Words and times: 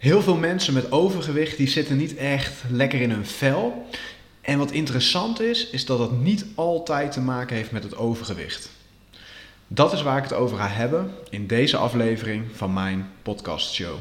Heel 0.00 0.22
veel 0.22 0.36
mensen 0.36 0.74
met 0.74 0.92
overgewicht 0.92 1.56
die 1.56 1.68
zitten 1.68 1.96
niet 1.96 2.16
echt 2.16 2.62
lekker 2.70 3.00
in 3.00 3.10
hun 3.10 3.26
vel. 3.26 3.86
En 4.40 4.58
wat 4.58 4.70
interessant 4.70 5.40
is, 5.40 5.70
is 5.70 5.84
dat 5.84 5.98
het 5.98 6.20
niet 6.20 6.44
altijd 6.54 7.12
te 7.12 7.20
maken 7.20 7.56
heeft 7.56 7.70
met 7.70 7.82
het 7.82 7.96
overgewicht. 7.96 8.70
Dat 9.66 9.92
is 9.92 10.02
waar 10.02 10.16
ik 10.16 10.22
het 10.22 10.32
over 10.32 10.56
ga 10.56 10.68
hebben 10.68 11.10
in 11.30 11.46
deze 11.46 11.76
aflevering 11.76 12.44
van 12.52 12.72
mijn 12.72 13.10
podcastshow. 13.22 13.98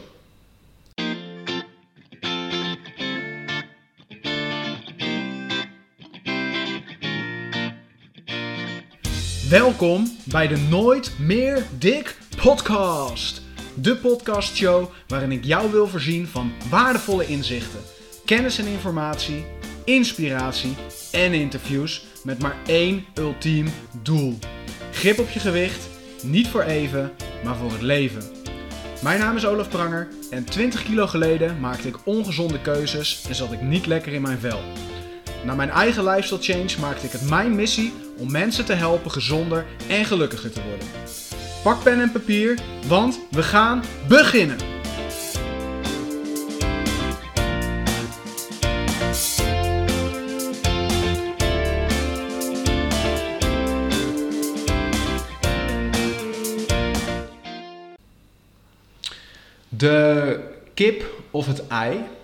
Welkom 9.50 10.18
bij 10.24 10.48
de 10.48 10.58
Nooit 10.70 11.12
meer 11.18 11.66
dik 11.78 12.18
podcast. 12.38 13.49
De 13.82 13.96
podcastshow 13.96 14.90
waarin 15.08 15.32
ik 15.32 15.46
jou 15.46 15.72
wil 15.72 15.88
voorzien 15.88 16.28
van 16.28 16.52
waardevolle 16.70 17.28
inzichten, 17.28 17.80
kennis 18.26 18.58
en 18.58 18.66
informatie, 18.66 19.46
inspiratie 19.84 20.76
en 21.12 21.34
interviews 21.34 22.06
met 22.24 22.42
maar 22.42 22.56
één 22.66 23.06
ultiem 23.18 23.68
doel. 24.02 24.40
Grip 24.92 25.20
op 25.20 25.30
je 25.30 25.40
gewicht, 25.40 25.88
niet 26.24 26.48
voor 26.48 26.62
even, 26.62 27.12
maar 27.44 27.56
voor 27.56 27.72
het 27.72 27.82
leven. 27.82 28.24
Mijn 29.04 29.20
naam 29.20 29.36
is 29.36 29.46
Olaf 29.46 29.70
Pranger 29.70 30.08
en 30.30 30.44
20 30.44 30.84
kilo 30.84 31.08
geleden 31.08 31.60
maakte 31.60 31.88
ik 31.88 32.06
ongezonde 32.06 32.62
keuzes 32.62 33.26
en 33.28 33.36
zat 33.36 33.52
ik 33.52 33.62
niet 33.62 33.86
lekker 33.86 34.14
in 34.14 34.22
mijn 34.22 34.40
vel. 34.40 34.60
Na 35.46 35.56
mijn 35.56 35.70
eigen 35.70 36.04
lifestyle 36.04 36.42
change 36.42 36.80
maakte 36.80 37.06
ik 37.06 37.12
het 37.12 37.30
mijn 37.30 37.56
missie 37.56 37.94
om 38.18 38.32
mensen 38.32 38.66
te 38.66 38.74
helpen 38.74 39.12
gezonder 39.12 39.66
en 39.88 40.06
gelukkiger 40.06 40.52
te 40.52 40.62
worden. 40.64 40.88
Pak 41.64 41.84
pen 41.84 42.02
en 42.02 42.12
papier, 42.12 42.58
want 42.88 43.20
we 43.32 43.44
gaan 43.44 43.84
beginnen! 44.08 44.58
De 59.70 60.40
kip 60.74 61.06
of 61.32 61.48
het 61.48 61.68
ei? 61.68 62.19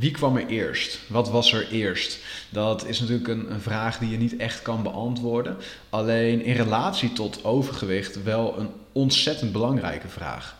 Wie 0.00 0.10
kwam 0.10 0.36
er 0.36 0.46
eerst? 0.46 0.98
Wat 1.06 1.30
was 1.30 1.52
er 1.52 1.68
eerst? 1.70 2.18
Dat 2.48 2.86
is 2.86 3.00
natuurlijk 3.00 3.28
een, 3.28 3.60
vraag 3.60 3.98
die 3.98 4.10
je 4.10 4.16
niet 4.16 4.36
echt 4.36 4.62
kan 4.62 4.82
beantwoorden. 4.82 5.56
Alleen 5.88 6.44
in 6.44 6.54
relatie 6.54 7.12
tot 7.12 7.44
overgewicht 7.44 8.22
wel 8.22 8.58
een 8.58 8.68
ontzettend 8.92 9.52
belangrijke 9.52 10.08
vraag. 10.08 10.56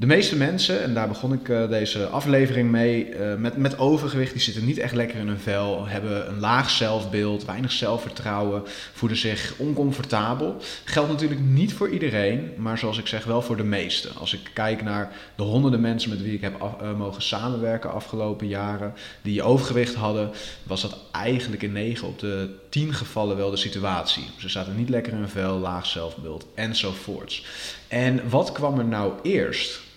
De 0.00 0.06
meeste 0.06 0.36
mensen, 0.36 0.82
en 0.82 0.94
daar 0.94 1.08
begon 1.08 1.32
ik 1.32 1.48
uh, 1.48 1.68
deze 1.68 2.06
aflevering 2.06 2.70
mee, 2.70 3.08
uh, 3.08 3.34
met, 3.34 3.56
met 3.56 3.78
overgewicht, 3.78 4.32
die 4.32 4.40
zitten 4.40 4.64
niet 4.64 4.78
echt 4.78 4.94
lekker 4.94 5.18
in 5.18 5.26
hun 5.26 5.38
vel, 5.38 5.86
hebben 5.86 6.28
een 6.28 6.38
laag 6.38 6.70
zelfbeeld, 6.70 7.44
weinig 7.44 7.72
zelfvertrouwen, 7.72 8.62
voelen 8.92 9.18
zich 9.18 9.54
oncomfortabel. 9.56 10.56
Geldt 10.84 11.10
natuurlijk 11.10 11.40
niet 11.40 11.72
voor 11.72 11.88
iedereen, 11.88 12.52
maar 12.56 12.78
zoals 12.78 12.98
ik 12.98 13.06
zeg, 13.06 13.24
wel 13.24 13.42
voor 13.42 13.56
de 13.56 13.64
meesten. 13.64 14.16
Als 14.16 14.34
ik 14.34 14.50
kijk 14.52 14.82
naar 14.82 15.12
de 15.36 15.42
honderden 15.42 15.80
mensen 15.80 16.10
met 16.10 16.22
wie 16.22 16.34
ik 16.34 16.40
heb 16.40 16.60
uh, 16.60 16.96
mogen 16.96 17.22
samenwerken 17.22 17.92
afgelopen 17.92 18.48
jaren, 18.48 18.94
die 19.22 19.42
overgewicht 19.42 19.94
hadden, 19.94 20.30
was 20.62 20.80
dat 20.80 20.96
eigenlijk 21.12 21.62
in 21.62 21.72
9 21.72 22.08
op 22.08 22.18
de 22.18 22.54
10 22.68 22.94
gevallen 22.94 23.36
wel 23.36 23.50
de 23.50 23.56
situatie. 23.56 24.24
Ze 24.38 24.48
zaten 24.48 24.76
niet 24.76 24.88
lekker 24.88 25.12
in 25.12 25.18
hun 25.18 25.28
vel, 25.28 25.58
laag 25.58 25.86
zelfbeeld 25.86 26.46
enzovoorts. 26.54 27.44
En 27.88 28.28
wat 28.28 28.52
kwam 28.52 28.78
er 28.78 28.84
nou 28.84 29.12
eerst? 29.22 29.88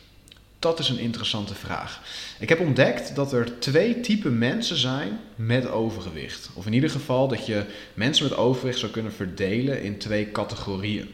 Dat 0.63 0.79
is 0.79 0.89
een 0.89 0.99
interessante 0.99 1.55
vraag. 1.55 2.01
Ik 2.39 2.49
heb 2.49 2.59
ontdekt 2.59 3.15
dat 3.15 3.33
er 3.33 3.59
twee 3.59 3.99
typen 3.99 4.37
mensen 4.37 4.77
zijn 4.77 5.19
met 5.35 5.69
overgewicht. 5.69 6.49
Of 6.53 6.65
in 6.65 6.73
ieder 6.73 6.89
geval 6.89 7.27
dat 7.27 7.45
je 7.45 7.65
mensen 7.93 8.23
met 8.29 8.37
overgewicht 8.37 8.79
zou 8.79 8.91
kunnen 8.91 9.13
verdelen 9.13 9.83
in 9.83 9.97
twee 9.97 10.31
categorieën. 10.31 11.09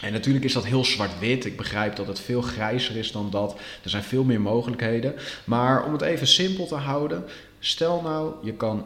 En 0.00 0.12
natuurlijk 0.12 0.44
is 0.44 0.52
dat 0.52 0.64
heel 0.64 0.84
zwart-wit. 0.84 1.44
Ik 1.44 1.56
begrijp 1.56 1.96
dat 1.96 2.06
het 2.06 2.20
veel 2.20 2.42
grijzer 2.42 2.96
is 2.96 3.12
dan 3.12 3.30
dat. 3.30 3.56
Er 3.82 3.90
zijn 3.90 4.02
veel 4.02 4.24
meer 4.24 4.40
mogelijkheden. 4.40 5.14
Maar 5.44 5.84
om 5.84 5.92
het 5.92 6.02
even 6.02 6.26
simpel 6.26 6.66
te 6.66 6.74
houden, 6.74 7.24
stel 7.58 8.00
nou 8.00 8.34
je 8.42 8.52
kan 8.52 8.84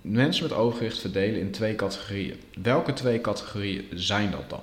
mensen 0.00 0.42
met 0.42 0.52
overgewicht 0.52 0.98
verdelen 0.98 1.40
in 1.40 1.50
twee 1.50 1.74
categorieën. 1.74 2.40
Welke 2.62 2.92
twee 2.92 3.20
categorieën 3.20 3.84
zijn 3.94 4.30
dat 4.30 4.50
dan? 4.50 4.62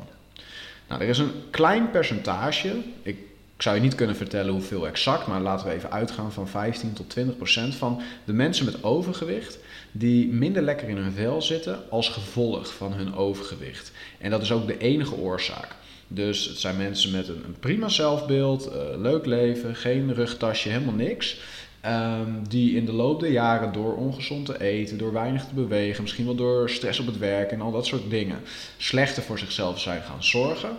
Nou, 0.88 1.02
er 1.02 1.10
is 1.10 1.18
een 1.18 1.32
klein 1.50 1.92
percentage. 1.92 2.76
Ik 3.02 3.18
ik 3.56 3.62
zou 3.62 3.76
je 3.76 3.82
niet 3.82 3.96
kunnen 3.96 4.16
vertellen 4.16 4.52
hoeveel 4.52 4.88
exact, 4.88 5.28
maar 5.28 5.42
laten 5.42 5.68
we 5.68 5.74
even 5.74 5.92
uitgaan 5.92 6.32
van 6.32 6.48
15 6.48 6.94
tot 6.94 7.10
20 7.10 7.38
procent 7.38 7.76
van 7.76 8.02
de 8.26 8.34
mensen 8.34 8.66
met 8.66 8.84
overgewicht 8.84 9.60
die 9.92 10.28
minder 10.28 10.62
lekker 10.62 10.90
in 10.90 10.98
hun 10.98 11.12
vel 11.12 11.42
zitten 11.42 11.90
als 11.90 12.10
gevolg 12.10 12.74
van 12.74 12.94
hun 12.94 13.16
overgewicht. 13.16 13.92
En 14.18 14.30
dat 14.30 14.42
is 14.42 14.52
ook 14.52 14.68
de 14.68 14.78
enige 14.78 15.16
oorzaak. 15.16 15.76
Dus 16.08 16.46
het 16.46 16.58
zijn 16.58 16.78
mensen 16.78 17.12
met 17.12 17.28
een, 17.28 17.44
een 17.46 17.60
prima 17.60 17.90
zelfbeeld, 17.90 18.68
uh, 18.68 18.74
leuk 18.98 19.26
leven, 19.26 19.76
geen 19.76 20.14
rugtasje, 20.14 20.70
helemaal 20.70 20.94
niks. 20.94 21.40
Um, 21.86 22.48
die 22.48 22.76
in 22.76 22.86
de 22.86 22.92
loop 22.92 23.20
der 23.20 23.32
jaren 23.32 23.74
door 23.74 23.96
ongezond 23.96 24.46
te 24.46 24.62
eten, 24.62 24.98
door 24.98 25.14
weinig 25.14 25.46
te 25.46 25.54
bewegen, 25.54 26.04
misschien 26.04 26.26
wel 26.26 26.36
door 26.36 26.70
stress 26.70 27.00
op 27.00 27.06
het 27.06 27.18
werk 27.18 27.52
en 27.52 27.62
al 27.62 27.72
dat 27.72 27.86
soort 27.86 28.10
dingen, 28.10 28.40
slechter 28.78 29.24
voor 29.24 29.40
zichzelf 29.40 29.80
zijn 29.80 30.02
gaan 30.02 30.24
zorgen. 30.24 30.78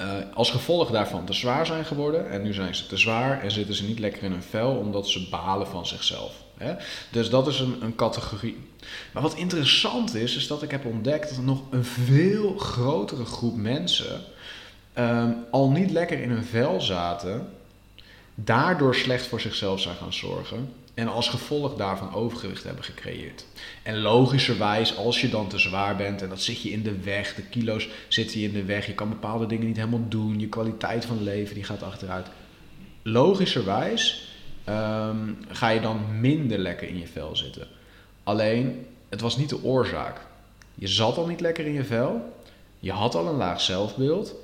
Uh, 0.00 0.12
als 0.34 0.50
gevolg 0.50 0.90
daarvan 0.90 1.24
te 1.24 1.32
zwaar 1.32 1.66
zijn 1.66 1.84
geworden. 1.84 2.30
En 2.30 2.42
nu 2.42 2.52
zijn 2.52 2.74
ze 2.74 2.86
te 2.86 2.96
zwaar 2.96 3.42
en 3.42 3.50
zitten 3.50 3.74
ze 3.74 3.84
niet 3.84 3.98
lekker 3.98 4.22
in 4.22 4.30
hun 4.30 4.42
vel 4.42 4.70
omdat 4.70 5.08
ze 5.08 5.28
balen 5.30 5.66
van 5.66 5.86
zichzelf. 5.86 6.32
Hè? 6.56 6.74
Dus 7.10 7.30
dat 7.30 7.46
is 7.46 7.60
een, 7.60 7.76
een, 7.82 7.94
categorie. 7.94 8.56
Maar 9.12 9.22
wat 9.22 9.34
interessant 9.34 10.14
is, 10.14 10.36
is 10.36 10.46
dat 10.46 10.62
ik 10.62 10.70
heb 10.70 10.84
ontdekt 10.84 11.28
dat 11.28 11.38
er 11.38 11.44
nog 11.44 11.60
een 11.70 11.84
veel 11.84 12.58
grotere 12.58 13.24
groep 13.24 13.56
mensen 13.56 14.20
um, 14.98 15.44
al 15.50 15.70
niet 15.70 15.90
lekker 15.90 16.20
in 16.20 16.30
hun 16.30 16.44
vel 16.44 16.80
zaten. 16.80 17.48
Daardoor 18.34 18.94
slecht 18.94 19.26
voor 19.26 19.40
zichzelf 19.40 19.80
zijn 19.80 19.96
gaan 19.96 20.12
zorgen 20.12 20.72
en 20.96 21.08
als 21.08 21.28
gevolg 21.28 21.74
daarvan 21.74 22.14
overgewicht 22.14 22.64
hebben 22.64 22.84
gecreëerd. 22.84 23.46
En 23.82 23.98
logischerwijs, 23.98 24.96
als 24.96 25.20
je 25.20 25.28
dan 25.28 25.48
te 25.48 25.58
zwaar 25.58 25.96
bent 25.96 26.22
en 26.22 26.28
dat 26.28 26.40
zit 26.40 26.62
je 26.62 26.70
in 26.70 26.82
de 26.82 27.02
weg, 27.02 27.34
de 27.34 27.42
kilo's 27.42 27.88
zitten 28.08 28.40
je 28.40 28.46
in 28.46 28.52
de 28.52 28.64
weg, 28.64 28.86
je 28.86 28.94
kan 28.94 29.08
bepaalde 29.08 29.46
dingen 29.46 29.66
niet 29.66 29.76
helemaal 29.76 30.08
doen, 30.08 30.40
je 30.40 30.48
kwaliteit 30.48 31.04
van 31.04 31.22
leven 31.22 31.54
die 31.54 31.64
gaat 31.64 31.82
achteruit. 31.82 32.26
Logischerwijs 33.02 34.28
um, 34.68 35.38
ga 35.48 35.68
je 35.68 35.80
dan 35.80 36.20
minder 36.20 36.58
lekker 36.58 36.88
in 36.88 36.98
je 36.98 37.06
vel 37.06 37.36
zitten. 37.36 37.68
Alleen, 38.22 38.86
het 39.08 39.20
was 39.20 39.36
niet 39.36 39.48
de 39.48 39.64
oorzaak. 39.64 40.20
Je 40.74 40.88
zat 40.88 41.16
al 41.16 41.26
niet 41.26 41.40
lekker 41.40 41.66
in 41.66 41.72
je 41.72 41.84
vel, 41.84 42.34
je 42.78 42.92
had 42.92 43.14
al 43.14 43.26
een 43.26 43.36
laag 43.36 43.60
zelfbeeld 43.60 44.34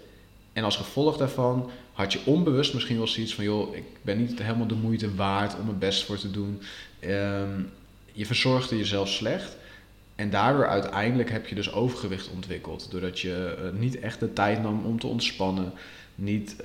en 0.52 0.64
als 0.64 0.76
gevolg 0.76 1.16
daarvan 1.16 1.70
had 1.92 2.12
je 2.12 2.20
onbewust 2.25 2.75
misschien 2.75 2.97
wel 2.97 3.06
zoiets 3.06 3.34
van, 3.34 3.44
joh, 3.44 3.76
ik 3.76 3.84
ben 4.03 4.19
niet 4.19 4.42
helemaal 4.42 4.66
de 4.66 4.75
moeite 4.75 5.14
waard 5.14 5.58
om 5.60 5.69
het 5.69 5.78
best 5.78 6.04
voor 6.04 6.19
te 6.19 6.30
doen. 6.30 6.60
Um, 7.04 7.70
je 8.12 8.26
verzorgde 8.26 8.76
jezelf 8.76 9.08
slecht. 9.08 9.56
En 10.14 10.31
daardoor 10.31 10.66
uiteindelijk 10.66 11.31
heb 11.31 11.47
je 11.47 11.54
dus 11.54 11.72
overgewicht 11.72 12.31
ontwikkeld. 12.34 12.91
Doordat 12.91 13.20
je 13.20 13.56
uh, 13.58 13.81
niet 13.81 13.98
echt 13.98 14.20
de 14.20 14.32
tijd 14.32 14.62
nam 14.62 14.84
om 14.84 15.00
te 15.00 15.06
ontspannen. 15.06 15.72
Niet 16.14 16.54
uh, 16.56 16.62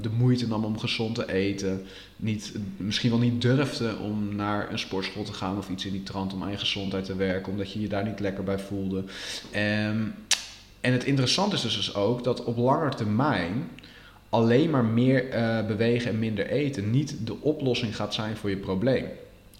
de 0.00 0.10
moeite 0.16 0.48
nam 0.48 0.64
om 0.64 0.78
gezond 0.78 1.14
te 1.14 1.32
eten. 1.32 1.86
Niet, 2.16 2.54
misschien 2.76 3.10
wel 3.10 3.18
niet 3.18 3.42
durfde 3.42 3.96
om 3.96 4.36
naar 4.36 4.72
een 4.72 4.78
sportschool 4.78 5.24
te 5.24 5.32
gaan 5.32 5.58
of 5.58 5.68
iets 5.68 5.84
in 5.84 5.92
die 5.92 6.02
trant 6.02 6.32
om 6.32 6.42
aan 6.42 6.50
je 6.50 6.58
gezondheid 6.58 7.04
te 7.04 7.16
werken. 7.16 7.52
Omdat 7.52 7.72
je 7.72 7.80
je 7.80 7.88
daar 7.88 8.04
niet 8.04 8.20
lekker 8.20 8.44
bij 8.44 8.58
voelde. 8.58 8.98
Um, 8.98 10.14
en 10.80 10.92
het 10.92 11.04
interessante 11.04 11.56
is 11.56 11.62
dus 11.62 11.94
ook 11.94 12.24
dat 12.24 12.44
op 12.44 12.56
lange 12.56 12.94
termijn 12.94 13.68
alleen 14.28 14.70
maar 14.70 14.84
meer 14.84 15.34
uh, 15.34 15.66
bewegen 15.66 16.10
en 16.10 16.18
minder 16.18 16.46
eten 16.46 16.90
niet 16.90 17.26
de 17.26 17.40
oplossing 17.40 17.96
gaat 17.96 18.14
zijn 18.14 18.36
voor 18.36 18.50
je 18.50 18.56
probleem. 18.56 19.06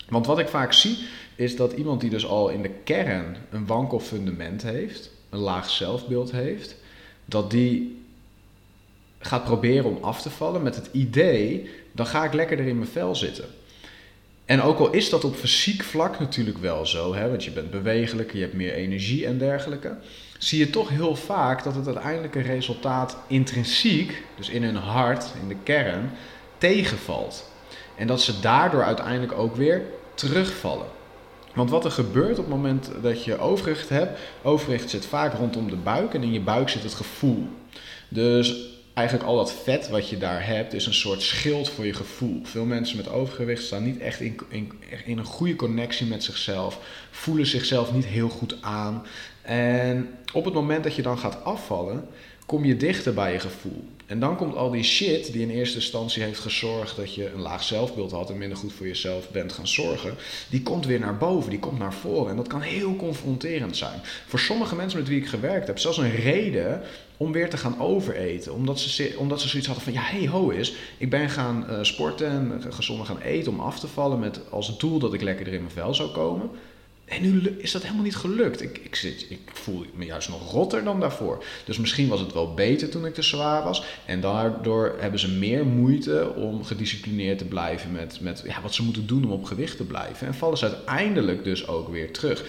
Want 0.09 0.27
wat 0.27 0.39
ik 0.39 0.49
vaak 0.49 0.73
zie 0.73 0.99
is 1.37 1.57
dat 1.57 1.73
iemand 1.73 2.01
die 2.01 2.11
dus 2.11 2.27
al 2.27 2.49
in 2.49 2.63
de 2.63 2.71
kern 2.85 3.37
een 3.51 3.67
wankel 3.67 4.01
fundament 4.01 4.63
heeft, 4.63 5.11
een 5.31 5.39
laag 5.39 5.71
zelfbeeld 5.71 6.33
heeft, 6.33 6.77
dat 7.25 7.51
die 7.51 8.03
gaat 9.19 9.45
proberen 9.45 9.97
om 9.97 10.05
af 10.05 10.23
te 10.23 10.31
vallen 10.31 10.63
met 10.63 10.77
het 10.77 10.89
idee, 10.93 11.71
dan 11.93 12.07
ga 12.07 12.25
ik 12.25 12.33
lekkerder 12.33 12.67
in 12.67 12.79
mijn 12.79 12.91
vel 12.91 13.15
zitten. 13.15 13.45
En 14.45 14.63
ook 14.63 14.79
al 14.79 14.93
is 14.93 15.11
dat 15.11 15.25
op 15.25 15.35
fysiek 15.35 15.83
vlak 15.83 16.19
natuurlijk 16.19 16.59
wel 16.59 16.87
zo, 16.87 17.15
hè, 17.15 17.29
want 17.29 17.45
je 17.45 17.51
bent 17.51 17.71
bewegelijker, 17.71 18.37
je 18.37 18.43
hebt 18.43 18.55
meer 18.55 18.73
energie 18.73 19.27
en 19.27 19.39
dergelijke, 19.39 19.97
zie 20.39 20.59
je 20.59 20.71
toch 20.71 20.89
heel 20.89 21.17
vaak 21.17 21.65
dat 21.65 21.75
het 21.75 21.87
uiteindelijke 21.87 22.41
resultaat 22.41 23.17
intrinsiek, 23.27 24.23
dus 24.37 24.49
in 24.49 24.63
hun 24.63 24.77
hart, 24.77 25.27
in 25.43 25.49
de 25.49 25.57
kern, 25.63 26.11
tegenvalt. 26.59 27.51
En 27.97 28.07
dat 28.07 28.23
ze 28.23 28.41
daardoor 28.41 28.83
uiteindelijk 28.83 29.33
ook 29.33 29.57
weer 29.57 29.83
terugvallen. 30.15 30.87
Want 31.55 31.71
wat 31.71 31.85
er 31.85 31.91
gebeurt 31.91 32.39
op 32.39 32.45
het 32.45 32.55
moment 32.55 32.91
dat 33.03 33.25
je 33.25 33.39
overgewicht 33.39 33.89
hebt, 33.89 34.19
overgewicht 34.43 34.91
zit 34.91 35.07
vaak 35.07 35.35
rondom 35.35 35.71
de 35.71 35.77
buik 35.77 36.15
en 36.15 36.23
in 36.23 36.33
je 36.33 36.41
buik 36.41 36.69
zit 36.69 36.83
het 36.83 36.95
gevoel. 36.95 37.49
Dus 38.09 38.77
eigenlijk 38.95 39.29
al 39.29 39.37
dat 39.37 39.53
vet 39.53 39.89
wat 39.89 40.09
je 40.09 40.19
daar 40.19 40.47
hebt, 40.47 40.73
is 40.73 40.87
een 40.87 40.95
soort 40.95 41.23
schild 41.23 41.71
voor 41.71 41.87
je 41.87 41.95
gevoel. 41.95 42.41
Veel 42.45 42.65
mensen 42.65 42.97
met 42.97 43.09
overgewicht 43.09 43.65
staan 43.65 43.85
niet 43.85 43.99
echt 43.99 44.21
in, 44.21 44.41
in 45.05 45.19
een 45.19 45.25
goede 45.25 45.57
connectie 45.57 46.07
met 46.07 46.25
zichzelf, 46.25 46.79
voelen 47.11 47.47
zichzelf 47.47 47.93
niet 47.93 48.07
heel 48.07 48.29
goed 48.29 48.57
aan. 48.61 49.07
En 49.49 50.09
op 50.33 50.45
het 50.45 50.55
moment 50.55 50.85
dat 50.85 50.95
je 50.95 51.03
dan 51.03 51.19
gaat 51.19 51.45
afvallen, 51.45 52.07
kom 52.47 52.65
je 52.65 52.77
dichter 52.77 53.15
bij 53.15 53.33
je 53.33 53.39
gevoel. 53.39 53.85
En 54.07 54.21
dan 54.21 54.37
komt 54.37 54.57
al 54.57 54.71
die 54.71 54.83
shit 54.83 55.33
die 55.33 55.43
in 55.43 55.51
eerste 55.51 55.77
instantie 55.77 56.23
heeft 56.23 56.39
gezorgd 56.39 56.97
dat 56.97 57.15
je 57.15 57.31
een 57.31 57.41
laag 57.41 57.63
zelfbeeld 57.63 58.11
had 58.11 58.31
en 58.31 58.39
minder 58.39 58.59
goed 58.59 58.73
voor 58.73 58.87
jezelf 58.87 59.31
bent 59.31 59.53
gaan 59.53 59.69
zorgen, 59.69 60.15
die 60.51 60.63
komt 60.63 60.87
weer 60.87 61.01
naar 61.01 61.17
boven, 61.17 61.51
die 61.51 61.59
komt 61.59 61.79
naar 61.79 61.95
voren. 61.95 62.31
En 62.31 62.37
dat 62.37 62.47
kan 62.47 62.61
heel 62.61 62.97
confronterend 62.97 63.77
zijn. 63.77 64.01
Voor 64.27 64.39
sommige 64.39 64.77
mensen 64.77 64.99
met 64.99 65.09
wie 65.09 65.21
ik 65.21 65.27
gewerkt 65.27 65.67
heb, 65.67 65.79
zelfs 65.79 65.99
een 65.99 66.17
reden 66.17 66.83
om 67.17 67.33
weer 67.33 67.51
te 67.51 67.57
gaan 67.57 67.81
overeten. 67.81 68.55
Omdat 68.55 68.81
ze, 68.81 69.15
omdat 69.17 69.41
ze 69.41 69.49
zoiets 69.49 69.69
hadden 69.69 69.85
van, 69.85 69.95
ja, 69.95 70.03
hey 70.03 70.27
ho 70.27 70.49
is, 70.49 70.75
ik 70.99 71.11
ben 71.11 71.31
gaan 71.31 71.67
uh, 71.71 71.79
sporten 71.83 72.29
en 72.29 72.73
gezonder 72.73 73.07
gaan 73.07 73.21
eten 73.21 73.53
om 73.53 73.61
af 73.61 73.81
te 73.81 73.87
vallen 73.87 74.19
met 74.19 74.41
als 74.51 74.79
doel 74.79 74.99
dat 74.99 75.15
ik 75.15 75.23
lekkerder 75.23 75.55
in 75.55 75.63
mijn 75.63 75.75
vel 75.75 75.95
zou 75.95 76.11
komen. 76.11 76.51
En 77.09 77.23
nu 77.23 77.57
is 77.59 77.73
dat 77.73 77.83
helemaal 77.83 78.05
niet 78.05 78.17
gelukt. 78.17 78.63
Ik, 78.63 78.79
ik, 78.83 78.95
zit, 78.95 79.27
ik 79.29 79.41
voel 79.53 79.85
me 79.95 80.05
juist 80.05 80.29
nog 80.29 80.53
rotter 80.53 80.85
dan 80.85 81.01
daarvoor. 81.01 81.45
Dus 81.65 81.79
misschien 81.79 82.09
was 82.09 82.21
het 82.21 82.33
wel 82.33 82.55
beter 82.55 82.89
toen 82.89 83.07
ik 83.07 83.15
te 83.15 83.23
zwaar 83.23 83.63
was. 83.63 83.85
En 84.05 84.21
daardoor 84.21 84.97
hebben 84.99 85.21
ze 85.21 85.31
meer 85.31 85.67
moeite 85.67 86.33
om 86.35 86.65
gedisciplineerd 86.65 87.39
te 87.39 87.45
blijven 87.45 87.93
met, 87.93 88.21
met 88.21 88.43
ja, 88.47 88.61
wat 88.63 88.75
ze 88.75 88.83
moeten 88.83 89.07
doen 89.07 89.25
om 89.25 89.33
op 89.33 89.45
gewicht 89.45 89.77
te 89.77 89.85
blijven. 89.85 90.27
En 90.27 90.35
vallen 90.35 90.59
ze 90.59 90.65
uiteindelijk 90.65 91.45
dus 91.45 91.69
ook 91.69 91.89
weer 91.89 92.13
terug. 92.13 92.45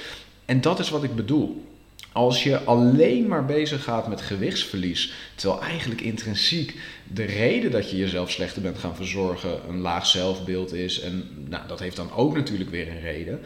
En 0.46 0.62
dat 0.62 0.80
is 0.80 0.90
wat 0.90 1.04
ik 1.04 1.16
bedoel. 1.16 1.68
Als 2.12 2.44
je 2.44 2.64
alleen 2.64 3.28
maar 3.28 3.46
bezig 3.46 3.84
gaat 3.84 4.08
met 4.08 4.22
gewichtsverlies, 4.22 5.14
terwijl 5.36 5.62
eigenlijk 5.62 6.02
intrinsiek 6.02 6.76
de 7.14 7.24
reden 7.24 7.72
dat 7.72 7.90
je 7.90 7.98
jezelf 7.98 8.32
slechter 8.32 8.62
bent 8.62 8.78
gaan 8.78 8.96
verzorgen 8.96 9.60
een 9.70 9.80
laag 9.80 10.06
zelfbeeld 10.06 10.74
is, 10.74 11.00
en 11.00 11.30
nou, 11.50 11.68
dat 11.68 11.80
heeft 11.80 11.96
dan 11.96 12.14
ook 12.14 12.36
natuurlijk 12.36 12.70
weer 12.70 12.88
een 12.88 13.02
reden, 13.02 13.40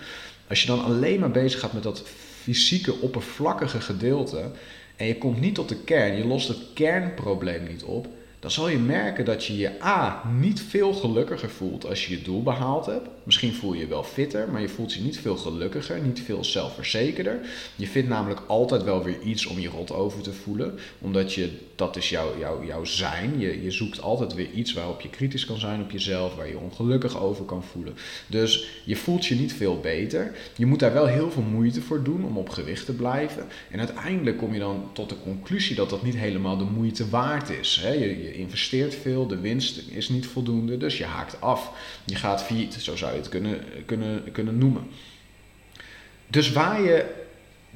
als 0.48 0.62
je 0.62 0.68
dan 0.68 0.84
alleen 0.84 1.20
maar 1.20 1.32
bezig 1.32 1.60
gaat 1.60 1.74
met 1.74 1.84
dat 1.84 2.04
fysieke, 2.42 3.00
oppervlakkige 3.00 3.82
gedeelte 3.82 4.52
en 4.96 5.06
je 5.06 5.18
komt 5.18 5.40
niet 5.40 5.56
tot 5.56 5.70
de 5.70 5.78
kern, 5.78 6.18
je 6.18 6.26
lost 6.28 6.48
het 6.48 6.58
kernprobleem 6.74 7.68
niet 7.68 7.84
op, 7.84 8.08
dan 8.44 8.52
zal 8.52 8.70
je 8.70 8.78
merken 8.78 9.26
dat 9.26 9.46
je 9.46 9.58
je 9.58 9.84
A 9.84 10.22
niet 10.40 10.62
veel 10.62 10.94
gelukkiger 10.94 11.50
voelt 11.50 11.86
als 11.86 12.06
je 12.06 12.18
je 12.18 12.22
doel 12.22 12.44
behaald 12.44 12.86
hebt. 12.86 13.08
Misschien 13.24 13.54
voel 13.54 13.74
je 13.74 13.80
je 13.80 13.88
wel 13.88 14.04
fitter, 14.04 14.50
maar 14.52 14.62
je 14.62 14.70
voelt 14.70 14.94
je 14.94 15.02
niet 15.02 15.20
veel 15.20 15.38
gelukkiger, 15.38 16.02
niet 16.02 16.22
veel 16.22 16.44
zelfverzekerder. 16.44 17.40
Je 17.76 17.88
vindt 17.88 18.10
namelijk 18.10 18.42
altijd 18.48 18.84
wel 18.84 19.04
weer 19.04 19.22
iets 19.22 19.46
om 19.46 19.60
je 19.60 19.70
rot 19.70 19.92
over 19.92 20.22
te 20.22 20.34
voelen, 20.34 20.80
omdat 21.00 21.34
je, 21.34 21.50
dat 21.76 21.96
is 21.96 22.10
jouw, 22.10 22.64
jouw 22.66 22.84
zijn. 22.84 23.40
Je, 23.40 23.64
je 23.64 23.72
zoekt 23.72 24.02
altijd 24.02 24.34
weer 24.34 24.50
iets 24.52 24.74
waarop 24.74 25.02
je 25.02 25.10
kritisch 25.10 25.46
kan 25.46 25.60
zijn 25.60 25.82
op 25.82 25.92
jezelf, 25.92 26.36
waar 26.36 26.48
je 26.48 26.60
ongelukkig 26.60 27.20
over 27.20 27.46
kan 27.46 27.64
voelen. 27.64 27.96
Dus 28.28 28.68
je 28.86 28.96
voelt 28.96 29.26
je 29.26 29.36
niet 29.36 29.54
veel 29.54 29.80
beter. 29.80 30.36
Je 30.56 30.66
moet 30.66 30.80
daar 30.80 30.94
wel 30.94 31.06
heel 31.06 31.32
veel 31.32 31.44
moeite 31.44 31.82
voor 31.82 32.04
doen 32.04 32.26
om 32.26 32.38
op 32.38 32.50
gewicht 32.50 32.86
te 32.86 32.94
blijven. 32.94 33.46
En 33.72 33.80
uiteindelijk 33.80 34.38
kom 34.38 34.54
je 34.54 34.60
dan 34.60 34.90
tot 34.94 35.10
de 35.10 35.20
conclusie 35.24 35.76
dat 35.76 35.90
dat 35.90 36.04
niet 36.04 36.16
helemaal 36.16 36.58
de 36.58 36.64
moeite 36.64 37.10
waard 37.10 37.50
is. 37.50 37.80
Hè? 37.82 37.92
Je, 37.92 38.33
investeert 38.34 38.96
veel, 38.96 39.28
de 39.28 39.40
winst 39.40 39.82
is 39.90 40.10
niet 40.10 40.28
voldoende, 40.28 40.78
dus 40.78 40.98
je 40.98 41.06
haakt 41.06 41.42
af. 41.42 41.72
Je 42.06 42.16
gaat 42.16 42.44
failliet, 42.44 42.74
zo 42.74 42.96
zou 42.96 43.12
je 43.12 43.18
het 43.18 43.30
kunnen, 43.30 43.60
kunnen, 43.86 44.32
kunnen 44.32 44.58
noemen. 44.58 44.88
Dus 46.28 46.52
waar 46.52 46.82
je 46.82 47.22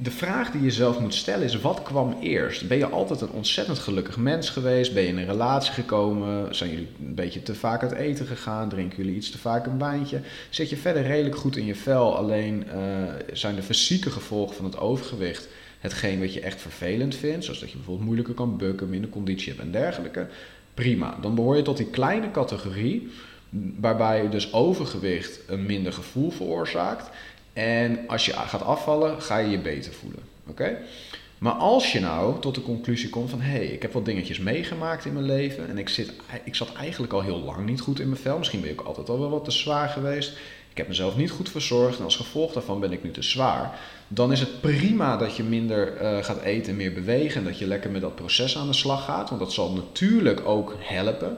de 0.00 0.10
vraag 0.10 0.50
die 0.50 0.62
je 0.62 0.70
zelf 0.70 1.00
moet 1.00 1.14
stellen 1.14 1.44
is: 1.44 1.60
wat 1.60 1.82
kwam 1.82 2.16
eerst? 2.20 2.68
Ben 2.68 2.78
je 2.78 2.88
altijd 2.88 3.20
een 3.20 3.30
ontzettend 3.30 3.78
gelukkig 3.78 4.16
mens 4.16 4.50
geweest? 4.50 4.94
Ben 4.94 5.02
je 5.02 5.08
in 5.08 5.18
een 5.18 5.26
relatie 5.26 5.72
gekomen? 5.72 6.54
Zijn 6.54 6.70
jullie 6.70 6.88
een 7.06 7.14
beetje 7.14 7.42
te 7.42 7.54
vaak 7.54 7.82
uit 7.82 7.92
eten 7.92 8.26
gegaan? 8.26 8.68
Drinken 8.68 8.96
jullie 8.96 9.16
iets 9.16 9.30
te 9.30 9.38
vaak 9.38 9.66
een 9.66 9.78
wijntje? 9.78 10.20
Zit 10.50 10.70
je 10.70 10.76
verder 10.76 11.02
redelijk 11.02 11.36
goed 11.36 11.56
in 11.56 11.66
je 11.66 11.74
vel? 11.74 12.16
Alleen 12.16 12.64
uh, 12.66 13.12
zijn 13.32 13.54
de 13.54 13.62
fysieke 13.62 14.10
gevolgen 14.10 14.56
van 14.56 14.64
het 14.64 14.78
overgewicht 14.78 15.48
hetgeen 15.78 16.20
wat 16.20 16.34
je 16.34 16.40
echt 16.40 16.60
vervelend 16.60 17.14
vindt, 17.14 17.44
zoals 17.44 17.60
dat 17.60 17.70
je 17.70 17.76
bijvoorbeeld 17.76 18.06
moeilijker 18.06 18.34
kan 18.34 18.56
bukken, 18.56 18.90
minder 18.90 19.10
conditie 19.10 19.48
hebt 19.48 19.64
en 19.64 19.70
dergelijke 19.70 20.26
prima. 20.74 21.18
Dan 21.20 21.34
behoor 21.34 21.56
je 21.56 21.62
tot 21.62 21.76
die 21.76 21.90
kleine 21.90 22.30
categorie, 22.30 23.08
waarbij 23.80 24.28
dus 24.28 24.52
overgewicht 24.52 25.40
een 25.46 25.66
minder 25.66 25.92
gevoel 25.92 26.30
veroorzaakt. 26.30 27.10
En 27.52 27.98
als 28.06 28.26
je 28.26 28.32
gaat 28.32 28.62
afvallen, 28.62 29.22
ga 29.22 29.38
je 29.38 29.50
je 29.50 29.58
beter 29.58 29.92
voelen. 29.92 30.22
Oké? 30.46 30.76
Maar 31.38 31.52
als 31.52 31.92
je 31.92 32.00
nou 32.00 32.40
tot 32.40 32.54
de 32.54 32.62
conclusie 32.62 33.08
komt 33.08 33.30
van 33.30 33.40
hé, 33.40 33.56
hey, 33.56 33.66
ik 33.66 33.82
heb 33.82 33.92
wat 33.92 34.04
dingetjes 34.04 34.38
meegemaakt 34.38 35.04
in 35.04 35.12
mijn 35.12 35.24
leven 35.24 35.68
en 35.68 35.78
ik, 35.78 35.88
zit, 35.88 36.12
ik 36.44 36.54
zat 36.54 36.72
eigenlijk 36.72 37.12
al 37.12 37.22
heel 37.22 37.38
lang 37.38 37.66
niet 37.66 37.80
goed 37.80 38.00
in 38.00 38.08
mijn 38.08 38.20
vel. 38.20 38.38
Misschien 38.38 38.60
ben 38.60 38.70
ik 38.70 38.80
altijd 38.80 39.08
al 39.08 39.18
wel 39.18 39.30
wat 39.30 39.44
te 39.44 39.50
zwaar 39.50 39.88
geweest. 39.88 40.36
Ik 40.78 40.84
heb 40.84 40.92
mezelf 40.92 41.16
niet 41.16 41.30
goed 41.30 41.50
verzorgd 41.50 41.98
en 41.98 42.04
als 42.04 42.16
gevolg 42.16 42.52
daarvan 42.52 42.80
ben 42.80 42.92
ik 42.92 43.02
nu 43.02 43.10
te 43.10 43.22
zwaar. 43.22 43.78
Dan 44.08 44.32
is 44.32 44.40
het 44.40 44.60
prima 44.60 45.16
dat 45.16 45.36
je 45.36 45.42
minder 45.42 46.02
uh, 46.02 46.24
gaat 46.24 46.40
eten, 46.40 46.76
meer 46.76 46.92
bewegen 46.92 47.40
en 47.40 47.46
dat 47.46 47.58
je 47.58 47.66
lekker 47.66 47.90
met 47.90 48.00
dat 48.00 48.14
proces 48.14 48.58
aan 48.58 48.66
de 48.66 48.72
slag 48.72 49.04
gaat. 49.04 49.28
Want 49.28 49.40
dat 49.40 49.52
zal 49.52 49.72
natuurlijk 49.72 50.46
ook 50.46 50.76
helpen. 50.78 51.36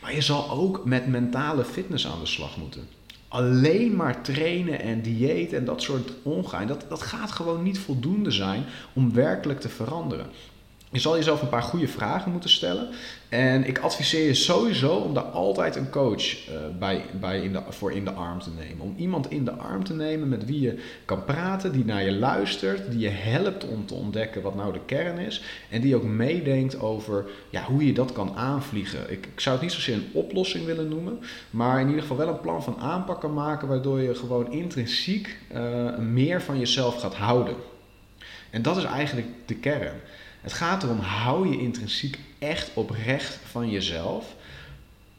Maar 0.00 0.14
je 0.14 0.20
zal 0.20 0.50
ook 0.50 0.84
met 0.84 1.06
mentale 1.06 1.64
fitness 1.64 2.06
aan 2.06 2.20
de 2.20 2.26
slag 2.26 2.56
moeten. 2.56 2.88
Alleen 3.28 3.96
maar 3.96 4.22
trainen 4.22 4.80
en 4.80 5.02
dieet 5.02 5.52
en 5.52 5.64
dat 5.64 5.82
soort 5.82 6.12
ongein, 6.22 6.66
dat, 6.66 6.84
dat 6.88 7.02
gaat 7.02 7.32
gewoon 7.32 7.62
niet 7.62 7.78
voldoende 7.78 8.30
zijn 8.30 8.64
om 8.92 9.14
werkelijk 9.14 9.60
te 9.60 9.68
veranderen. 9.68 10.26
Je 10.92 10.98
zal 10.98 11.16
jezelf 11.16 11.42
een 11.42 11.48
paar 11.48 11.62
goede 11.62 11.88
vragen 11.88 12.32
moeten 12.32 12.50
stellen. 12.50 12.88
En 13.28 13.66
ik 13.66 13.78
adviseer 13.78 14.26
je 14.26 14.34
sowieso 14.34 14.94
om 14.94 15.14
daar 15.14 15.22
altijd 15.22 15.76
een 15.76 15.90
coach 15.90 16.48
uh, 16.48 16.54
bij, 16.78 17.04
bij 17.20 17.40
in 17.40 17.52
de, 17.52 17.62
voor 17.68 17.92
in 17.92 18.04
de 18.04 18.10
arm 18.10 18.40
te 18.40 18.50
nemen. 18.58 18.80
Om 18.80 18.94
iemand 18.96 19.30
in 19.30 19.44
de 19.44 19.52
arm 19.52 19.84
te 19.84 19.94
nemen 19.94 20.28
met 20.28 20.44
wie 20.44 20.60
je 20.60 20.78
kan 21.04 21.24
praten, 21.24 21.72
die 21.72 21.84
naar 21.84 22.04
je 22.04 22.12
luistert, 22.12 22.90
die 22.90 23.00
je 23.00 23.08
helpt 23.08 23.68
om 23.68 23.86
te 23.86 23.94
ontdekken 23.94 24.42
wat 24.42 24.54
nou 24.54 24.72
de 24.72 24.80
kern 24.86 25.18
is. 25.18 25.42
En 25.68 25.80
die 25.80 25.96
ook 25.96 26.04
meedenkt 26.04 26.80
over 26.80 27.26
ja, 27.50 27.64
hoe 27.64 27.86
je 27.86 27.92
dat 27.92 28.12
kan 28.12 28.36
aanvliegen. 28.36 29.10
Ik, 29.10 29.26
ik 29.26 29.40
zou 29.40 29.54
het 29.54 29.64
niet 29.64 29.74
zozeer 29.74 29.94
een 29.94 30.10
oplossing 30.12 30.64
willen 30.64 30.88
noemen, 30.88 31.18
maar 31.50 31.80
in 31.80 31.86
ieder 31.86 32.02
geval 32.02 32.16
wel 32.16 32.28
een 32.28 32.40
plan 32.40 32.62
van 32.62 32.76
aanpak 32.78 33.20
kan 33.20 33.34
maken 33.34 33.68
waardoor 33.68 34.00
je 34.00 34.14
gewoon 34.14 34.52
intrinsiek 34.52 35.38
uh, 35.54 35.98
meer 35.98 36.42
van 36.42 36.58
jezelf 36.58 37.00
gaat 37.00 37.14
houden. 37.14 37.54
En 38.50 38.62
dat 38.62 38.76
is 38.76 38.84
eigenlijk 38.84 39.28
de 39.46 39.54
kern. 39.54 40.00
Het 40.40 40.52
gaat 40.52 40.82
erom, 40.82 40.98
hou 40.98 41.48
je 41.48 41.60
intrinsiek 41.60 42.18
echt 42.38 42.70
oprecht 42.74 43.34
van 43.34 43.70
jezelf. 43.70 44.34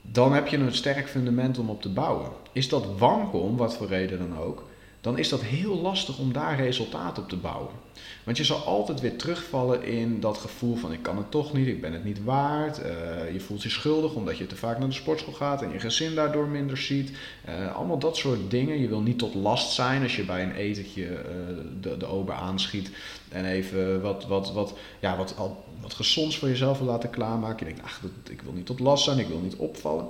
Dan 0.02 0.34
heb 0.34 0.48
je 0.48 0.58
een 0.58 0.74
sterk 0.74 1.10
fundament 1.10 1.58
om 1.58 1.70
op 1.70 1.82
te 1.82 1.90
bouwen. 1.90 2.32
Is 2.52 2.70
dat 2.70 2.98
wankel, 2.98 3.40
om 3.40 3.58
wat 3.58 3.76
voor 3.76 3.88
reden 3.88 4.20
dan 4.20 4.38
ook, 4.38 4.64
dan 5.02 5.18
is 5.18 5.30
dat 5.30 5.42
heel 5.42 5.82
lastig 5.82 6.18
om 6.18 6.34
daar 6.34 6.56
resultaat 6.56 7.18
op 7.18 7.30
te 7.30 7.38
bouwen. 7.38 7.70
Want 8.24 8.38
je 8.38 8.44
zal 8.44 8.58
altijd 8.58 9.00
weer 9.00 9.18
terugvallen 9.18 9.84
in 9.84 10.20
dat 10.20 10.38
gevoel 10.38 10.76
van 10.76 10.94
ik 10.94 11.02
kan 11.02 11.18
het 11.18 11.32
toch 11.32 11.54
niet, 11.54 11.68
ik 11.68 11.82
ben 11.82 11.94
het 11.94 12.04
niet 12.04 12.24
waard. 12.24 12.80
Uh, 12.80 13.34
je 13.34 13.40
voelt 13.40 13.64
je 13.64 13.70
schuldig 13.70 14.14
omdat 14.14 14.38
je 14.38 14.48
te 14.48 14.56
vaak 14.56 14.80
naar 14.80 14.88
de 14.88 14.94
sportschool 14.94 15.34
gaat 15.34 15.62
en 15.62 15.72
je 15.72 15.80
gezin 15.80 16.16
daardoor 16.16 16.48
minder 16.48 16.78
ziet. 16.78 17.12
Uh, 17.50 17.76
allemaal 17.76 18.00
dat 18.00 18.18
soort 18.18 18.52
dingen. 18.52 18.80
Je 18.80 18.88
wil 18.88 19.02
niet 19.02 19.18
tot 19.18 19.34
last 19.34 19.72
zijn 19.72 20.04
als 20.04 20.16
je 20.16 20.24
bij 20.24 20.44
een 20.44 20.56
etentje 20.56 21.04
uh, 21.10 21.18
de, 21.82 21.98
de 21.98 22.06
ober 22.06 22.34
aanschiet 22.34 22.92
en 23.30 23.46
even 23.46 24.02
wat, 24.02 24.26
wat, 24.26 24.52
wat, 24.52 24.74
ja, 25.00 25.18
wat, 25.18 25.38
al, 25.38 25.64
wat 25.82 25.94
gezonds 25.94 26.38
voor 26.38 26.48
jezelf 26.48 26.78
wil 26.78 26.88
laten 26.88 27.10
klaarmaken. 27.10 27.68
Je 27.68 27.74
denkt, 27.74 27.88
ach, 27.88 28.02
ik 28.30 28.42
wil 28.42 28.54
niet 28.54 28.66
tot 28.66 28.80
last 28.80 29.04
zijn, 29.04 29.20
ik 29.20 29.28
wil 29.28 29.40
niet 29.40 29.56
opvallen. 29.56 30.06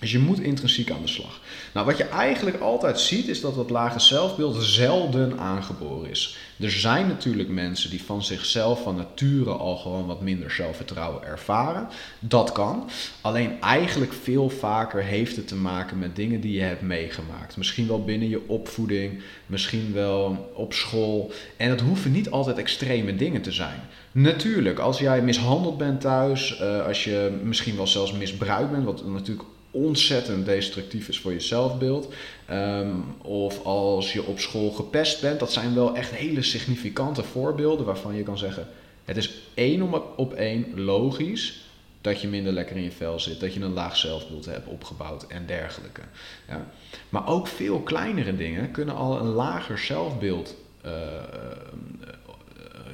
Dus 0.00 0.12
je 0.12 0.18
moet 0.18 0.40
intrinsiek 0.40 0.90
aan 0.90 1.02
de 1.02 1.08
slag. 1.08 1.40
Nou, 1.74 1.86
wat 1.86 1.96
je 1.96 2.04
eigenlijk 2.04 2.60
altijd 2.60 3.00
ziet, 3.00 3.28
is 3.28 3.40
dat 3.40 3.54
dat 3.54 3.70
lage 3.70 3.98
zelfbeeld 3.98 4.56
zelden 4.62 5.38
aangeboren 5.38 6.10
is. 6.10 6.36
Er 6.60 6.70
zijn 6.70 7.06
natuurlijk 7.06 7.48
mensen 7.48 7.90
die 7.90 8.02
van 8.02 8.22
zichzelf, 8.22 8.82
van 8.82 8.96
nature 8.96 9.50
al 9.50 9.76
gewoon 9.76 10.06
wat 10.06 10.20
minder 10.20 10.50
zelfvertrouwen 10.50 11.24
ervaren. 11.24 11.88
Dat 12.20 12.52
kan. 12.52 12.90
Alleen 13.20 13.60
eigenlijk 13.60 14.12
veel 14.12 14.48
vaker 14.48 15.02
heeft 15.02 15.36
het 15.36 15.48
te 15.48 15.56
maken 15.56 15.98
met 15.98 16.16
dingen 16.16 16.40
die 16.40 16.52
je 16.52 16.62
hebt 16.62 16.82
meegemaakt. 16.82 17.56
Misschien 17.56 17.86
wel 17.86 18.04
binnen 18.04 18.28
je 18.28 18.48
opvoeding, 18.48 19.22
misschien 19.46 19.92
wel 19.92 20.50
op 20.54 20.72
school. 20.72 21.32
En 21.56 21.68
dat 21.68 21.80
hoeven 21.80 22.12
niet 22.12 22.30
altijd 22.30 22.58
extreme 22.58 23.16
dingen 23.16 23.42
te 23.42 23.52
zijn. 23.52 23.80
Natuurlijk, 24.12 24.78
als 24.78 24.98
jij 24.98 25.22
mishandeld 25.22 25.78
bent 25.78 26.00
thuis, 26.00 26.60
uh, 26.60 26.86
als 26.86 27.04
je 27.04 27.38
misschien 27.42 27.76
wel 27.76 27.86
zelfs 27.86 28.12
misbruikt 28.12 28.70
bent, 28.70 28.84
wat 28.84 29.06
natuurlijk 29.06 29.48
ontzettend 29.70 30.46
destructief 30.46 31.08
is 31.08 31.18
voor 31.18 31.32
je 31.32 31.40
zelfbeeld. 31.40 32.14
Um, 32.50 33.04
of 33.22 33.64
als 33.64 34.12
je 34.12 34.24
op 34.24 34.38
school 34.38 34.70
gepest 34.70 35.20
bent. 35.20 35.40
Dat 35.40 35.52
zijn 35.52 35.74
wel 35.74 35.96
echt 35.96 36.10
hele 36.10 36.42
significante 36.42 37.22
voorbeelden 37.22 37.86
waarvan 37.86 38.14
je 38.14 38.22
kan 38.22 38.38
zeggen: 38.38 38.66
het 39.04 39.16
is 39.16 39.42
één 39.54 40.16
op 40.16 40.32
één 40.32 40.80
logisch 40.80 41.66
dat 42.00 42.20
je 42.20 42.28
minder 42.28 42.52
lekker 42.52 42.76
in 42.76 42.82
je 42.82 42.90
vel 42.90 43.20
zit, 43.20 43.40
dat 43.40 43.54
je 43.54 43.60
een 43.60 43.72
laag 43.72 43.96
zelfbeeld 43.96 44.44
hebt 44.44 44.68
opgebouwd 44.68 45.26
en 45.26 45.46
dergelijke. 45.46 46.00
Ja. 46.48 46.66
Maar 47.08 47.26
ook 47.26 47.46
veel 47.46 47.80
kleinere 47.80 48.36
dingen 48.36 48.70
kunnen 48.70 48.94
al 48.94 49.18
een 49.18 49.26
lager 49.26 49.78
zelfbeeld 49.78 50.56
uh, 50.86 50.92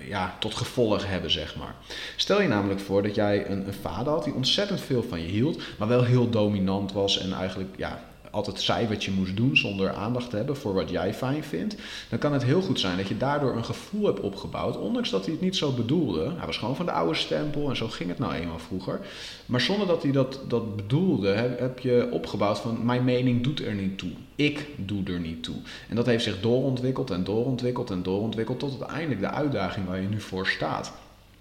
ja, 0.08 0.36
tot 0.38 0.54
gevolg 0.54 1.06
hebben, 1.06 1.30
zeg 1.30 1.56
maar. 1.56 1.74
Stel 2.16 2.42
je 2.42 2.48
namelijk 2.48 2.80
voor 2.80 3.02
dat 3.02 3.14
jij 3.14 3.50
een, 3.50 3.66
een 3.66 3.74
vader 3.74 4.12
had 4.12 4.24
die 4.24 4.34
ontzettend 4.34 4.80
veel 4.80 5.02
van 5.02 5.20
je 5.20 5.28
hield, 5.28 5.62
maar 5.78 5.88
wel 5.88 6.04
heel 6.04 6.30
dominant 6.30 6.92
was 6.92 7.18
en 7.18 7.32
eigenlijk 7.32 7.74
ja, 7.76 8.02
altijd 8.34 8.60
zei 8.60 8.88
wat 8.88 9.04
je 9.04 9.10
moest 9.10 9.36
doen 9.36 9.56
zonder 9.56 9.92
aandacht 9.92 10.30
te 10.30 10.36
hebben 10.36 10.56
voor 10.56 10.74
wat 10.74 10.90
jij 10.90 11.14
fijn 11.14 11.44
vindt, 11.44 11.76
dan 12.08 12.18
kan 12.18 12.32
het 12.32 12.44
heel 12.44 12.62
goed 12.62 12.80
zijn 12.80 12.96
dat 12.96 13.08
je 13.08 13.16
daardoor 13.16 13.56
een 13.56 13.64
gevoel 13.64 14.06
hebt 14.06 14.20
opgebouwd, 14.20 14.76
ondanks 14.76 15.10
dat 15.10 15.24
hij 15.24 15.32
het 15.32 15.42
niet 15.42 15.56
zo 15.56 15.72
bedoelde. 15.72 16.32
Hij 16.36 16.46
was 16.46 16.56
gewoon 16.56 16.76
van 16.76 16.86
de 16.86 16.92
oude 16.92 17.14
stempel 17.14 17.68
en 17.68 17.76
zo 17.76 17.88
ging 17.88 18.08
het 18.08 18.18
nou 18.18 18.32
eenmaal 18.32 18.58
vroeger. 18.58 19.00
Maar 19.46 19.60
zonder 19.60 19.86
dat 19.86 20.02
hij 20.02 20.12
dat, 20.12 20.40
dat 20.48 20.76
bedoelde, 20.76 21.28
heb, 21.28 21.58
heb 21.58 21.78
je 21.78 22.08
opgebouwd 22.10 22.58
van 22.58 22.84
mijn 22.84 23.04
mening 23.04 23.42
doet 23.42 23.60
er 23.60 23.74
niet 23.74 23.98
toe. 23.98 24.10
Ik 24.36 24.66
doe 24.76 25.02
er 25.04 25.20
niet. 25.20 25.43
En 25.94 26.00
dat 26.00 26.08
heeft 26.08 26.24
zich 26.24 26.40
doorontwikkeld 26.40 27.10
en 27.10 27.24
doorontwikkeld 27.24 27.90
en 27.90 28.02
doorontwikkeld 28.02 28.58
tot 28.58 28.80
uiteindelijk 28.80 29.20
de 29.20 29.30
uitdaging 29.30 29.86
waar 29.86 30.00
je 30.00 30.08
nu 30.08 30.20
voor 30.20 30.46
staat. 30.46 30.92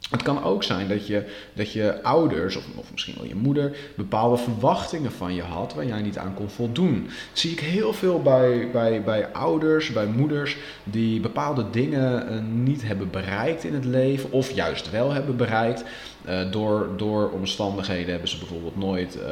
Het 0.09 0.23
kan 0.23 0.43
ook 0.43 0.63
zijn 0.63 0.87
dat 0.87 1.07
je, 1.07 1.25
dat 1.53 1.71
je 1.71 2.03
ouders, 2.03 2.55
of, 2.55 2.65
of 2.75 2.91
misschien 2.91 3.15
wel 3.17 3.27
je 3.27 3.35
moeder, 3.35 3.77
bepaalde 3.95 4.37
verwachtingen 4.37 5.11
van 5.11 5.33
je 5.33 5.41
had 5.41 5.73
waar 5.73 5.85
jij 5.85 6.01
niet 6.01 6.17
aan 6.17 6.33
kon 6.33 6.49
voldoen. 6.49 7.03
Dat 7.03 7.39
zie 7.39 7.51
ik 7.51 7.59
heel 7.59 7.93
veel 7.93 8.21
bij, 8.21 8.69
bij, 8.71 9.03
bij 9.03 9.31
ouders, 9.31 9.91
bij 9.91 10.05
moeders, 10.05 10.57
die 10.83 11.19
bepaalde 11.19 11.69
dingen 11.69 12.33
uh, 12.33 12.39
niet 12.63 12.83
hebben 12.87 13.09
bereikt 13.09 13.63
in 13.63 13.73
het 13.73 13.85
leven, 13.85 14.31
of 14.31 14.51
juist 14.51 14.91
wel 14.91 15.11
hebben 15.11 15.35
bereikt. 15.35 15.83
Uh, 16.29 16.51
door, 16.51 16.89
door 16.97 17.29
omstandigheden 17.29 18.11
hebben 18.11 18.29
ze 18.29 18.37
bijvoorbeeld 18.37 18.77
nooit 18.77 19.15
uh, 19.15 19.23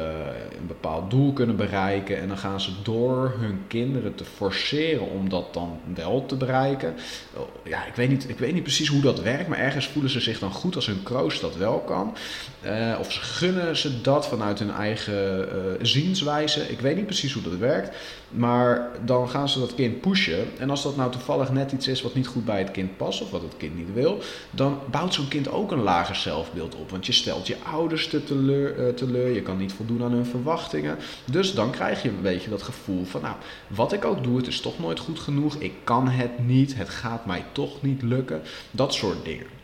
een 0.58 0.66
bepaald 0.66 1.10
doel 1.10 1.32
kunnen 1.32 1.56
bereiken. 1.56 2.20
En 2.20 2.28
dan 2.28 2.38
gaan 2.38 2.60
ze 2.60 2.70
door 2.82 3.34
hun 3.38 3.60
kinderen 3.68 4.14
te 4.14 4.24
forceren 4.24 5.10
om 5.10 5.28
dat 5.28 5.54
dan 5.54 5.80
wel 5.94 6.26
te 6.26 6.36
bereiken. 6.36 6.94
Oh, 7.34 7.48
ja, 7.64 7.86
ik 7.86 7.94
weet, 7.94 8.08
niet, 8.08 8.28
ik 8.28 8.38
weet 8.38 8.54
niet 8.54 8.62
precies 8.62 8.88
hoe 8.88 9.00
dat 9.00 9.20
werkt, 9.20 9.48
maar 9.48 9.58
ergens 9.58 9.86
voelen 9.86 10.10
ze 10.10 10.20
zich 10.20 10.38
dan 10.38 10.52
goed 10.52 10.74
als 10.74 10.86
hun 10.86 11.02
kroost 11.02 11.40
dat 11.40 11.56
wel 11.56 11.78
kan. 11.78 12.16
Uh, 12.64 12.96
of 12.98 13.12
ze 13.12 13.20
gunnen 13.20 13.76
ze 13.76 14.00
dat 14.00 14.28
vanuit 14.28 14.58
hun 14.58 14.70
eigen 14.70 15.48
zienswijze. 15.82 16.70
Ik 16.70 16.80
weet 16.80 16.96
niet 16.96 17.06
precies 17.06 17.32
hoe 17.32 17.42
dat 17.42 17.56
werkt. 17.56 17.96
Maar 18.28 18.90
dan 19.04 19.28
gaan 19.28 19.48
ze 19.48 19.58
dat 19.58 19.74
kind 19.74 20.00
pushen. 20.00 20.58
En 20.58 20.70
als 20.70 20.82
dat 20.82 20.96
nou 20.96 21.10
toevallig 21.10 21.52
net 21.52 21.72
iets 21.72 21.88
is 21.88 22.02
wat 22.02 22.14
niet 22.14 22.26
goed 22.26 22.44
bij 22.44 22.58
het 22.58 22.70
kind 22.70 22.96
past 22.96 23.22
of 23.22 23.30
wat 23.30 23.42
het 23.42 23.56
kind 23.56 23.76
niet 23.76 23.92
wil, 23.94 24.18
dan 24.50 24.78
bouwt 24.90 25.14
zo'n 25.14 25.28
kind 25.28 25.50
ook 25.50 25.72
een 25.72 25.82
lager 25.82 26.16
zelfbeeld 26.16 26.74
op. 26.74 26.81
Want 26.90 27.06
je 27.06 27.12
stelt 27.12 27.46
je 27.46 27.56
ouders 27.72 28.08
te 28.08 28.24
teleur, 28.24 28.78
uh, 28.78 28.94
teleur, 28.94 29.34
je 29.34 29.42
kan 29.42 29.56
niet 29.56 29.72
voldoen 29.72 30.02
aan 30.02 30.12
hun 30.12 30.26
verwachtingen. 30.26 30.98
Dus 31.24 31.54
dan 31.54 31.70
krijg 31.70 32.02
je 32.02 32.08
een 32.08 32.22
beetje 32.22 32.50
dat 32.50 32.62
gevoel 32.62 33.04
van, 33.04 33.22
nou, 33.22 33.36
wat 33.66 33.92
ik 33.92 34.04
ook 34.04 34.22
doe, 34.22 34.36
het 34.36 34.46
is 34.46 34.60
toch 34.60 34.78
nooit 34.78 34.98
goed 34.98 35.18
genoeg. 35.18 35.54
Ik 35.54 35.72
kan 35.84 36.08
het 36.08 36.46
niet, 36.46 36.74
het 36.76 36.88
gaat 36.88 37.26
mij 37.26 37.44
toch 37.52 37.82
niet 37.82 38.02
lukken. 38.02 38.42
Dat 38.70 38.94
soort 38.94 39.24
dingen. 39.24 39.61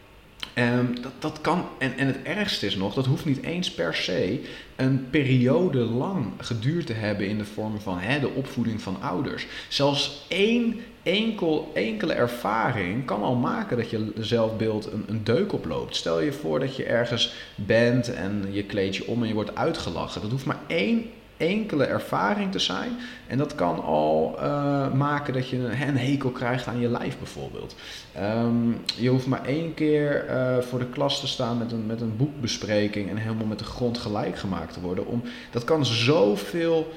Um, 0.58 1.00
dat, 1.02 1.12
dat 1.18 1.40
kan, 1.40 1.68
en, 1.78 1.98
en 1.98 2.06
het 2.06 2.22
ergste 2.22 2.66
is 2.66 2.76
nog, 2.76 2.94
dat 2.94 3.06
hoeft 3.06 3.24
niet 3.24 3.42
eens 3.42 3.70
per 3.70 3.94
se 3.94 4.40
een 4.76 5.06
periode 5.10 5.78
lang 5.78 6.26
geduurd 6.38 6.86
te 6.86 6.92
hebben 6.92 7.28
in 7.28 7.38
de 7.38 7.44
vorm 7.44 7.80
van 7.80 7.98
hè, 7.98 8.20
de 8.20 8.30
opvoeding 8.30 8.82
van 8.82 8.96
ouders. 9.00 9.46
Zelfs 9.68 10.24
één 10.28 10.80
enkel, 11.02 11.70
enkele 11.74 12.12
ervaring 12.12 13.04
kan 13.04 13.22
al 13.22 13.34
maken 13.34 13.76
dat 13.76 13.90
je 13.90 14.12
zelfbeeld 14.18 14.92
een, 14.92 15.04
een 15.08 15.24
deuk 15.24 15.52
oploopt. 15.52 15.96
Stel 15.96 16.20
je 16.20 16.32
voor 16.32 16.60
dat 16.60 16.76
je 16.76 16.84
ergens 16.84 17.34
bent 17.54 18.14
en 18.14 18.44
je 18.50 18.64
kleed 18.64 18.96
je 18.96 19.06
om 19.06 19.22
en 19.22 19.28
je 19.28 19.34
wordt 19.34 19.56
uitgelachen. 19.56 20.20
Dat 20.20 20.30
hoeft 20.30 20.46
maar 20.46 20.60
één 20.66 21.04
enkele 21.38 21.84
ervaring 21.84 22.52
te 22.52 22.58
zijn. 22.58 22.90
En 23.26 23.38
dat 23.38 23.54
kan 23.54 23.82
al 23.82 24.36
uh, 24.38 24.92
maken 24.92 25.32
dat 25.32 25.48
je 25.48 25.56
een, 25.56 25.96
hekel 25.96 26.30
krijgt 26.30 26.66
aan 26.66 26.80
je 26.80 26.88
lijf 26.88 27.18
bijvoorbeeld. 27.18 27.74
Um, 28.20 28.80
je 28.96 29.08
hoeft 29.08 29.26
maar 29.26 29.44
één 29.44 29.74
keer 29.74 30.24
uh, 30.28 30.58
voor 30.58 30.78
de 30.78 30.88
klas 30.88 31.20
te 31.20 31.26
staan 31.26 31.58
met 31.58 31.72
een, 31.72 31.86
met 31.86 32.00
een 32.00 32.16
boekbespreking 32.16 33.10
en 33.10 33.16
helemaal 33.16 33.46
met 33.46 33.58
de 33.58 33.64
grond 33.64 33.98
gelijk 33.98 34.38
gemaakt 34.38 34.72
te 34.72 34.80
worden. 34.80 35.06
Om, 35.06 35.22
dat 35.50 35.64
kan 35.64 35.86
zoveel 35.86 36.92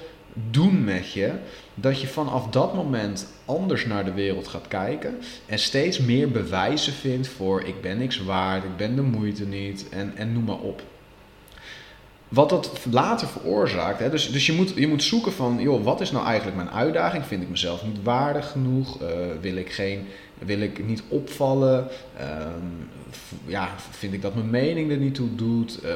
doen 0.50 0.84
met 0.84 1.12
je, 1.12 1.32
dat 1.76 2.02
je 2.02 2.08
vanaf 2.08 2.48
dat 2.50 2.74
moment 2.74 3.28
anders 3.46 3.86
naar 3.86 4.06
de 4.06 4.14
wereld 4.14 4.48
gaat 4.48 4.68
kijken 4.68 5.18
en 5.46 5.60
steeds 5.60 6.00
meer 6.00 6.32
bewijzen 6.32 6.94
vindt 6.94 7.28
voor 7.28 7.64
ik 7.64 7.82
ben 7.82 7.98
niks 7.98 8.24
waard, 8.24 8.64
ik 8.64 8.78
ben 8.78 8.96
de 8.96 9.02
moeite 9.02 9.46
niet 9.46 9.90
en, 9.90 10.14
en 10.16 10.34
noem 10.34 10.44
maar 10.44 10.60
op. 10.60 10.82
Wat 12.32 12.50
dat 12.50 12.72
later 12.92 13.28
veroorzaakt, 13.28 14.00
hè, 14.00 14.10
dus, 14.10 14.32
dus 14.32 14.46
je, 14.46 14.54
moet, 14.54 14.74
je 14.76 14.88
moet 14.88 15.04
zoeken 15.04 15.34
van, 15.34 15.60
joh, 15.60 15.84
wat 15.84 16.02
is 16.02 16.12
nou 16.12 16.26
eigenlijk 16.26 16.58
mijn 16.58 16.70
uitdaging? 16.70 17.26
Vind 17.26 17.42
ik 17.42 17.50
mezelf 17.50 17.84
niet 17.84 18.04
waardig 18.04 18.52
genoeg? 18.52 19.02
Uh, 19.02 19.08
wil 19.42 19.56
ik 19.56 19.72
geen 19.72 20.08
wil 20.46 20.60
ik 20.60 20.86
niet 20.86 21.04
opvallen? 21.08 21.88
Um, 22.22 22.90
ja, 23.46 23.70
vind 23.90 24.14
ik 24.14 24.22
dat 24.22 24.36
mijn 24.36 24.50
mening 24.50 24.92
er 24.92 24.98
niet 24.98 25.16
toe 25.16 25.36
doet? 25.36 25.80
Uh, 25.84 25.92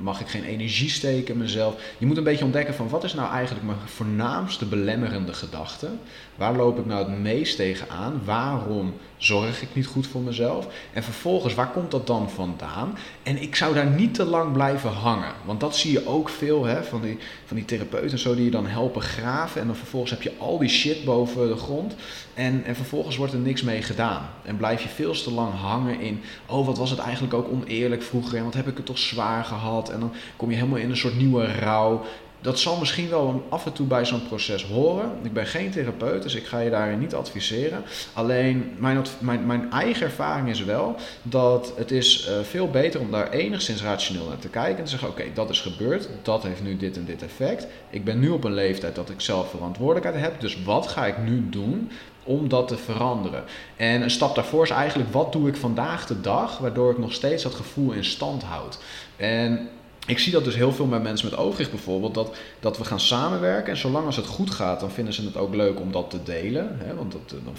mag 0.00 0.20
ik 0.20 0.28
geen 0.28 0.44
energie 0.44 0.90
steken 0.90 1.34
in 1.34 1.40
mezelf? 1.40 1.82
Je 1.98 2.06
moet 2.06 2.16
een 2.16 2.24
beetje 2.24 2.44
ontdekken 2.44 2.74
van 2.74 2.88
wat 2.88 3.04
is 3.04 3.14
nou 3.14 3.32
eigenlijk 3.32 3.66
mijn 3.66 3.78
voornaamste 3.84 4.66
belemmerende 4.66 5.32
gedachte? 5.32 5.88
Waar 6.36 6.56
loop 6.56 6.78
ik 6.78 6.86
nou 6.86 7.10
het 7.10 7.20
meest 7.20 7.56
tegen 7.56 7.88
aan? 7.88 8.20
Waarom 8.24 8.94
zorg 9.16 9.62
ik 9.62 9.68
niet 9.72 9.86
goed 9.86 10.06
voor 10.06 10.20
mezelf? 10.20 10.68
En 10.92 11.02
vervolgens, 11.02 11.54
waar 11.54 11.70
komt 11.70 11.90
dat 11.90 12.06
dan 12.06 12.30
vandaan? 12.30 12.98
En 13.22 13.42
ik 13.42 13.54
zou 13.54 13.74
daar 13.74 13.90
niet 13.90 14.14
te 14.14 14.24
lang 14.24 14.52
blijven 14.52 14.90
hangen. 14.90 15.32
Want 15.44 15.60
dat 15.60 15.76
zie 15.76 15.92
je 15.92 16.06
ook 16.06 16.28
veel 16.28 16.64
hè, 16.64 16.84
van, 16.84 17.00
die, 17.00 17.18
van 17.44 17.56
die 17.56 17.64
therapeuten 17.64 18.18
zo 18.18 18.34
die 18.34 18.44
je 18.44 18.50
dan 18.50 18.66
helpen 18.66 19.02
graven. 19.02 19.60
En 19.60 19.66
dan 19.66 19.76
vervolgens 19.76 20.10
heb 20.10 20.22
je 20.22 20.32
al 20.38 20.58
die 20.58 20.68
shit 20.68 21.04
boven 21.04 21.48
de 21.48 21.56
grond. 21.56 21.94
En, 22.34 22.64
en 22.64 22.76
vervolgens 22.76 23.16
wordt 23.16 23.32
er 23.32 23.38
niks 23.38 23.62
mee 23.62 23.82
gedaan. 23.88 24.28
En 24.42 24.56
blijf 24.56 24.82
je 24.82 24.88
veel 24.88 25.12
te 25.12 25.32
lang 25.32 25.54
hangen 25.54 26.00
in, 26.00 26.20
oh 26.46 26.66
wat 26.66 26.78
was 26.78 26.90
het 26.90 26.98
eigenlijk 26.98 27.34
ook 27.34 27.48
oneerlijk 27.48 28.02
vroeger 28.02 28.38
en 28.38 28.44
wat 28.44 28.54
heb 28.54 28.68
ik 28.68 28.76
het 28.76 28.86
toch 28.86 28.98
zwaar 28.98 29.44
gehad. 29.44 29.90
En 29.90 30.00
dan 30.00 30.12
kom 30.36 30.50
je 30.50 30.56
helemaal 30.56 30.78
in 30.78 30.90
een 30.90 30.96
soort 30.96 31.16
nieuwe 31.16 31.44
rouw. 31.44 32.04
Dat 32.40 32.58
zal 32.58 32.78
misschien 32.78 33.08
wel 33.08 33.46
af 33.48 33.66
en 33.66 33.72
toe 33.72 33.86
bij 33.86 34.04
zo'n 34.04 34.26
proces 34.26 34.64
horen. 34.64 35.10
Ik 35.22 35.32
ben 35.32 35.46
geen 35.46 35.70
therapeut, 35.70 36.22
dus 36.22 36.34
ik 36.34 36.46
ga 36.46 36.58
je 36.58 36.70
daarin 36.70 36.98
niet 36.98 37.14
adviseren. 37.14 37.82
Alleen 38.12 38.74
mijn, 38.76 39.04
mijn, 39.18 39.46
mijn 39.46 39.70
eigen 39.70 40.06
ervaring 40.06 40.48
is 40.48 40.64
wel 40.64 40.96
dat 41.22 41.72
het 41.76 41.90
is 41.90 42.28
uh, 42.28 42.40
veel 42.42 42.70
beter 42.70 43.00
om 43.00 43.10
daar 43.10 43.30
enigszins 43.30 43.82
rationeel 43.82 44.28
naar 44.28 44.38
te 44.38 44.48
kijken. 44.48 44.78
En 44.78 44.84
te 44.84 44.90
zeggen: 44.90 45.08
Oké, 45.08 45.24
dat 45.34 45.50
is 45.50 45.60
gebeurd, 45.60 46.08
dat 46.22 46.42
heeft 46.42 46.62
nu 46.62 46.76
dit 46.76 46.96
en 46.96 47.04
dit 47.04 47.22
effect. 47.22 47.66
Ik 47.90 48.04
ben 48.04 48.18
nu 48.18 48.28
op 48.28 48.44
een 48.44 48.54
leeftijd 48.54 48.94
dat 48.94 49.10
ik 49.10 49.20
zelf 49.20 49.50
verantwoordelijkheid 49.50 50.24
heb. 50.24 50.40
Dus 50.40 50.62
wat 50.62 50.86
ga 50.86 51.06
ik 51.06 51.18
nu 51.18 51.48
doen 51.48 51.90
om 52.28 52.48
dat 52.48 52.68
te 52.68 52.76
veranderen. 52.76 53.44
En 53.76 54.02
een 54.02 54.10
stap 54.10 54.34
daarvoor 54.34 54.64
is 54.64 54.70
eigenlijk 54.70 55.12
wat 55.12 55.32
doe 55.32 55.48
ik 55.48 55.56
vandaag 55.56 56.06
de 56.06 56.20
dag, 56.20 56.58
waardoor 56.58 56.90
ik 56.90 56.98
nog 56.98 57.12
steeds 57.12 57.42
dat 57.42 57.54
gevoel 57.54 57.92
in 57.92 58.04
stand 58.04 58.42
houd. 58.42 58.78
En 59.16 59.68
ik 60.08 60.18
zie 60.18 60.32
dat 60.32 60.44
dus 60.44 60.54
heel 60.54 60.72
veel 60.72 60.88
bij 60.88 61.00
mensen 61.00 61.30
met 61.30 61.38
overgewicht 61.38 61.70
bijvoorbeeld, 61.70 62.14
dat, 62.14 62.36
dat 62.60 62.78
we 62.78 62.84
gaan 62.84 63.00
samenwerken. 63.00 63.72
En 63.72 63.78
zolang 63.78 64.06
als 64.06 64.16
het 64.16 64.26
goed 64.26 64.50
gaat, 64.50 64.80
dan 64.80 64.90
vinden 64.90 65.14
ze 65.14 65.24
het 65.24 65.36
ook 65.36 65.54
leuk 65.54 65.80
om 65.80 65.92
dat 65.92 66.10
te 66.10 66.22
delen. 66.22 66.76
Hè, 66.78 66.94
want 66.94 67.12
dat, 67.12 67.30
dan, 67.30 67.40
dan, 67.44 67.54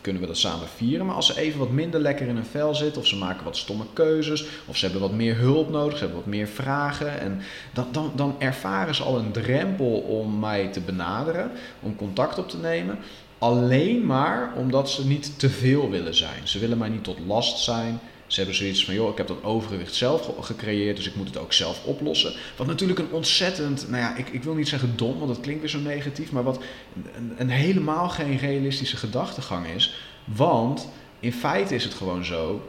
kunnen 0.00 0.22
we 0.22 0.28
dat 0.28 0.36
samen 0.36 0.68
vieren. 0.76 1.06
Maar 1.06 1.14
als 1.14 1.26
ze 1.26 1.40
even 1.40 1.58
wat 1.58 1.70
minder 1.70 2.00
lekker 2.00 2.26
in 2.26 2.34
hun 2.34 2.44
vel 2.44 2.74
zitten, 2.74 3.00
of 3.00 3.06
ze 3.06 3.16
maken 3.16 3.44
wat 3.44 3.56
stomme 3.56 3.84
keuzes, 3.92 4.46
of 4.66 4.76
ze 4.76 4.84
hebben 4.84 5.02
wat 5.02 5.12
meer 5.12 5.36
hulp 5.36 5.70
nodig, 5.70 5.98
ze 5.98 6.04
hebben 6.04 6.20
wat 6.20 6.30
meer 6.30 6.48
vragen. 6.48 7.20
En 7.20 7.40
dan, 7.72 7.86
dan, 7.92 8.12
dan 8.14 8.34
ervaren 8.38 8.94
ze 8.94 9.02
al 9.02 9.18
een 9.18 9.32
drempel 9.32 9.98
om 9.98 10.38
mij 10.38 10.68
te 10.68 10.80
benaderen, 10.80 11.50
om 11.80 11.96
contact 11.96 12.38
op 12.38 12.48
te 12.48 12.58
nemen. 12.58 12.98
Alleen 13.38 14.06
maar 14.06 14.52
omdat 14.56 14.90
ze 14.90 15.06
niet 15.06 15.38
te 15.38 15.50
veel 15.50 15.90
willen 15.90 16.14
zijn. 16.14 16.48
Ze 16.48 16.58
willen 16.58 16.78
mij 16.78 16.88
niet 16.88 17.04
tot 17.04 17.18
last 17.26 17.58
zijn. 17.58 18.00
Ze 18.26 18.38
hebben 18.38 18.56
zoiets 18.56 18.84
van, 18.84 18.94
joh, 18.94 19.10
ik 19.10 19.16
heb 19.16 19.26
dat 19.26 19.44
overgewicht 19.44 19.94
zelf 19.94 20.30
gecreëerd, 20.40 20.96
dus 20.96 21.06
ik 21.06 21.14
moet 21.14 21.26
het 21.26 21.38
ook 21.38 21.52
zelf 21.52 21.84
oplossen. 21.84 22.32
Wat 22.56 22.66
natuurlijk 22.66 22.98
een 22.98 23.12
ontzettend, 23.12 23.88
nou 23.88 24.02
ja, 24.02 24.16
ik, 24.16 24.28
ik 24.28 24.42
wil 24.42 24.54
niet 24.54 24.68
zeggen 24.68 24.96
dom, 24.96 25.18
want 25.18 25.34
dat 25.34 25.40
klinkt 25.40 25.60
weer 25.60 25.70
zo 25.70 25.78
negatief, 25.78 26.32
maar 26.32 26.42
wat 26.42 26.60
een, 27.16 27.32
een 27.36 27.50
helemaal 27.50 28.08
geen 28.08 28.38
realistische 28.38 28.96
gedachtegang 28.96 29.66
is. 29.66 29.94
Want 30.24 30.88
in 31.20 31.32
feite 31.32 31.74
is 31.74 31.84
het 31.84 31.94
gewoon 31.94 32.24
zo 32.24 32.62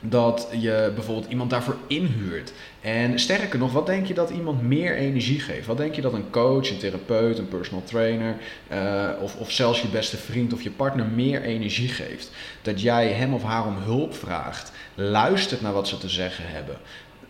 dat 0.00 0.48
je 0.58 0.92
bijvoorbeeld 0.94 1.30
iemand 1.30 1.50
daarvoor 1.50 1.76
inhuurt. 1.86 2.52
En 2.80 3.18
sterker 3.18 3.58
nog, 3.58 3.72
wat 3.72 3.86
denk 3.86 4.06
je 4.06 4.14
dat 4.14 4.30
iemand 4.30 4.62
meer 4.62 4.96
energie 4.96 5.40
geeft? 5.40 5.66
Wat 5.66 5.76
denk 5.76 5.94
je 5.94 6.00
dat 6.00 6.12
een 6.12 6.30
coach, 6.30 6.70
een 6.70 6.78
therapeut, 6.78 7.38
een 7.38 7.48
personal 7.48 7.84
trainer 7.84 8.36
uh, 8.72 9.08
of, 9.22 9.36
of 9.36 9.50
zelfs 9.50 9.82
je 9.82 9.88
beste 9.88 10.16
vriend 10.16 10.52
of 10.52 10.62
je 10.62 10.70
partner 10.70 11.06
meer 11.06 11.42
energie 11.42 11.88
geeft? 11.88 12.30
Dat 12.62 12.80
jij 12.80 13.08
hem 13.08 13.34
of 13.34 13.42
haar 13.42 13.66
om 13.66 13.76
hulp 13.76 14.14
vraagt, 14.14 14.72
luistert 14.94 15.60
naar 15.60 15.72
wat 15.72 15.88
ze 15.88 15.98
te 15.98 16.08
zeggen 16.08 16.44
hebben. 16.46 16.76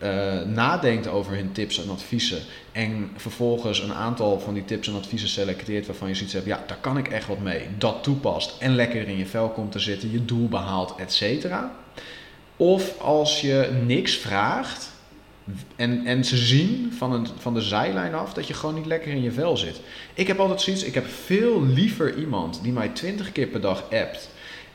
Uh, 0.03 0.43
nadenkt 0.55 1.09
over 1.09 1.35
hun 1.35 1.53
tips 1.53 1.83
en 1.83 1.91
adviezen. 1.91 2.39
En 2.73 3.11
vervolgens 3.17 3.81
een 3.81 3.93
aantal 3.93 4.41
van 4.41 4.55
die 4.55 4.65
tips 4.65 4.89
en 4.89 4.95
adviezen 4.95 5.29
selecteert 5.29 5.87
waarvan 5.87 6.09
je 6.09 6.15
zoiets 6.15 6.35
hebt, 6.35 6.47
ja, 6.47 6.65
daar 6.67 6.79
kan 6.81 6.99
ik 6.99 7.09
echt 7.09 7.27
wat 7.27 7.41
mee. 7.41 7.67
Dat 7.79 8.03
toepast 8.03 8.57
en 8.59 8.75
lekker 8.75 9.09
in 9.09 9.17
je 9.17 9.27
vel 9.27 9.49
komt 9.49 9.73
te 9.73 9.79
zitten, 9.79 10.11
je 10.11 10.25
doel 10.25 10.49
behaalt, 10.49 10.95
et 10.99 11.13
cetera. 11.13 11.73
Of 12.61 13.01
als 13.01 13.41
je 13.41 13.81
niks 13.87 14.17
vraagt 14.17 14.91
en, 15.77 16.07
en 16.07 16.25
ze 16.25 16.37
zien 16.37 16.93
van, 16.97 17.13
een, 17.13 17.27
van 17.39 17.55
de 17.55 17.61
zijlijn 17.61 18.15
af 18.15 18.35
dat 18.35 18.47
je 18.47 18.55
gewoon 18.55 18.75
niet 18.75 18.87
lekker 18.87 19.11
in 19.11 19.23
je 19.23 19.33
vel 19.33 19.57
zit. 19.57 19.81
Ik 20.15 20.27
heb 20.27 20.39
altijd 20.39 20.61
zoiets, 20.61 20.83
ik 20.83 20.95
heb 20.95 21.07
veel 21.07 21.67
liever 21.67 22.19
iemand 22.19 22.63
die 22.63 22.73
mij 22.73 22.89
twintig 22.89 23.33
keer 23.33 23.47
per 23.47 23.61
dag 23.61 23.83
appt 23.83 24.31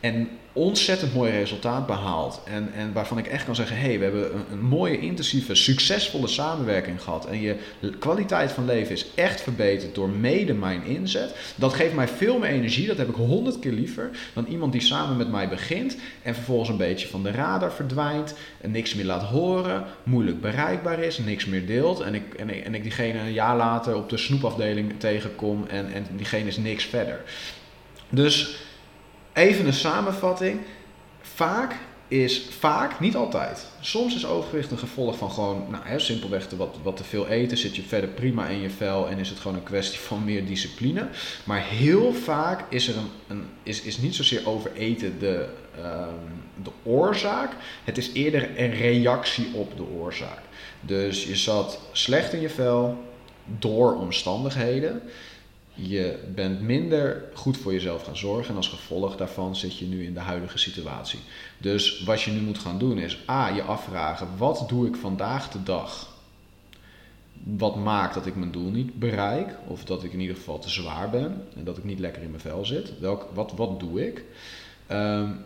En 0.06 0.30
ontzettend 0.54 1.14
mooi 1.14 1.32
resultaat 1.32 1.88
behaald. 1.88 2.42
En, 2.46 2.74
en 2.74 2.94
waarvan 2.94 3.18
ik 3.18 3.28
echt 3.28 3.46
kan 3.46 3.56
zeggen: 3.56 3.78
hé, 3.78 3.88
hey, 3.88 3.98
we 3.98 4.04
hebben 4.04 4.46
een, 4.52 4.60
mooie, 4.60 5.00
intensieve, 5.00 5.56
succesvolle 5.56 6.28
samenwerking 6.28 7.02
gehad. 7.02 7.26
En 7.26 7.42
je 7.42 7.56
kwaliteit 8.00 8.52
van 8.52 8.66
leven 8.66 8.92
is 8.92 9.06
echt 9.16 9.42
verbeterd 9.42 9.96
door 9.96 10.10
mede 10.10 10.54
mijn 10.54 10.84
inzet. 10.84 11.36
Dat 11.56 11.74
geeft 11.74 11.94
mij 11.94 12.08
veel 12.08 12.40
meer 12.40 12.50
energie. 12.50 12.88
Dat 12.88 12.98
heb 12.98 13.10
ik 13.10 13.16
honderd 13.16 13.60
keer 13.60 13.72
liever 13.72 14.10
dan 14.34 14.46
iemand 14.46 14.72
die 14.72 14.82
samen 14.82 15.18
met 15.18 15.32
mij 15.32 15.50
begint. 15.50 15.98
En 16.22 16.36
vervolgens 16.36 16.70
een 16.70 16.78
beetje 16.78 17.08
van 17.08 17.24
de 17.24 17.32
radar 17.32 17.74
verdwijnt. 17.74 18.36
En 18.62 18.72
niks 18.72 18.94
meer 18.94 19.06
laat 19.06 19.24
horen. 19.24 19.84
Moeilijk 20.04 20.42
bereikbaar 20.42 21.00
is. 21.00 21.18
Niks 21.18 21.46
meer 21.46 21.66
deelt. 21.66 22.00
En 22.00 22.14
ik, 22.14 22.34
en 22.34 22.64
en 22.64 22.76
ik 22.76 22.84
diegene 22.84 23.20
een 23.20 23.34
jaar 23.34 23.58
later 23.58 23.96
op 23.96 24.10
de 24.10 24.18
snoepafdeling 24.18 25.00
tegenkom. 25.00 25.66
En, 25.68 25.94
en 25.94 26.06
diegene 26.16 26.48
is 26.48 26.58
niks 26.58 26.84
verder. 26.84 27.22
Dus 28.10 28.64
Even 29.36 29.66
een 29.66 29.74
samenvatting. 29.74 30.60
Vaak 31.22 31.76
is 32.08 32.42
vaak, 32.60 33.00
niet 33.00 33.16
altijd. 33.16 33.66
Soms 33.80 34.16
is 34.16 34.26
overgewicht 34.26 34.72
een 34.72 34.78
gevolg 34.78 35.18
van 35.18 35.32
gewoon, 35.32 35.66
nou 35.70 35.84
hè, 35.86 36.00
simpelweg 36.00 36.48
te 36.48 36.56
wat, 36.56 36.78
wat 36.84 36.98
te 36.98 37.04
veel 37.04 37.28
eten. 37.28 37.58
Zit 37.58 37.76
je 37.76 37.82
verder 37.82 38.10
prima 38.10 38.48
in 38.48 38.62
je 38.62 38.70
vel 38.70 39.10
en 39.10 39.18
is 39.18 39.30
het 39.30 39.40
gewoon 39.40 39.58
een 39.58 39.64
kwestie 39.64 40.00
van 40.00 40.24
meer 40.24 40.46
discipline. 40.46 41.08
Maar 41.44 41.62
heel 41.62 42.14
vaak 42.14 42.64
is 42.70 42.88
er 42.88 42.98
een, 42.98 43.10
een 43.28 43.46
is, 43.64 43.82
is 43.82 43.98
niet 43.98 44.16
zozeer 44.16 44.48
overeten 44.48 45.20
de, 45.20 45.48
um, 45.78 46.64
de 46.64 46.72
oorzaak. 46.84 47.52
Het 47.84 47.98
is 47.98 48.12
eerder 48.14 48.60
een 48.60 48.74
reactie 48.74 49.48
op 49.54 49.78
de 49.78 49.84
oorzaak. 49.84 50.40
Dus 50.82 51.24
je 51.26 51.36
zat 51.36 51.80
slecht 51.92 52.34
in 52.34 52.42
je 52.42 52.50
vel 52.50 53.04
door 53.60 53.96
omstandigheden. 53.96 55.02
Je 55.76 56.24
bent 56.36 56.62
minder 56.62 57.24
goed 57.34 57.58
voor 57.58 57.74
jezelf 57.74 58.04
gaan 58.04 58.18
zorgen 58.18 58.50
en 58.50 58.56
als 58.56 58.68
gevolg 58.70 59.16
daarvan 59.16 59.56
zit 59.56 59.78
je 59.78 59.86
nu 59.86 60.06
in 60.06 60.14
de 60.14 60.20
huidige 60.20 60.58
situatie. 60.58 61.20
Dus 61.58 62.04
wat 62.04 62.22
je 62.22 62.32
nu 62.32 62.42
moet 62.42 62.58
gaan 62.58 62.78
doen 62.78 62.98
is 62.98 63.24
A, 63.30 63.48
je 63.48 63.62
afvragen, 63.62 64.28
wat 64.38 64.66
doe 64.68 64.88
ik 64.88 64.96
vandaag 64.96 65.50
de 65.50 65.64
dag? 65.64 66.14
Wat 67.44 67.76
maakt 67.76 68.14
dat 68.14 68.26
ik 68.26 68.36
mijn 68.36 68.52
doel 68.52 68.70
niet 68.70 69.00
bereik 69.00 69.56
of 69.68 69.84
dat 69.84 70.04
ik 70.04 70.14
in 70.14 70.20
ieder 70.20 70.36
geval 70.36 70.60
te 70.60 70.70
zwaar 70.70 71.10
ben 71.10 71.48
en 71.56 71.64
dat 71.64 71.78
ik 71.78 71.84
niet 71.84 72.00
lekker 72.00 72.22
in 72.22 72.30
mijn 72.30 72.42
vel 72.42 72.66
zit? 72.66 73.00
Welk, 73.00 73.28
wat, 73.34 73.54
wat 73.56 73.80
doe 73.80 74.08
ik? 74.08 74.24
Um, 74.92 75.38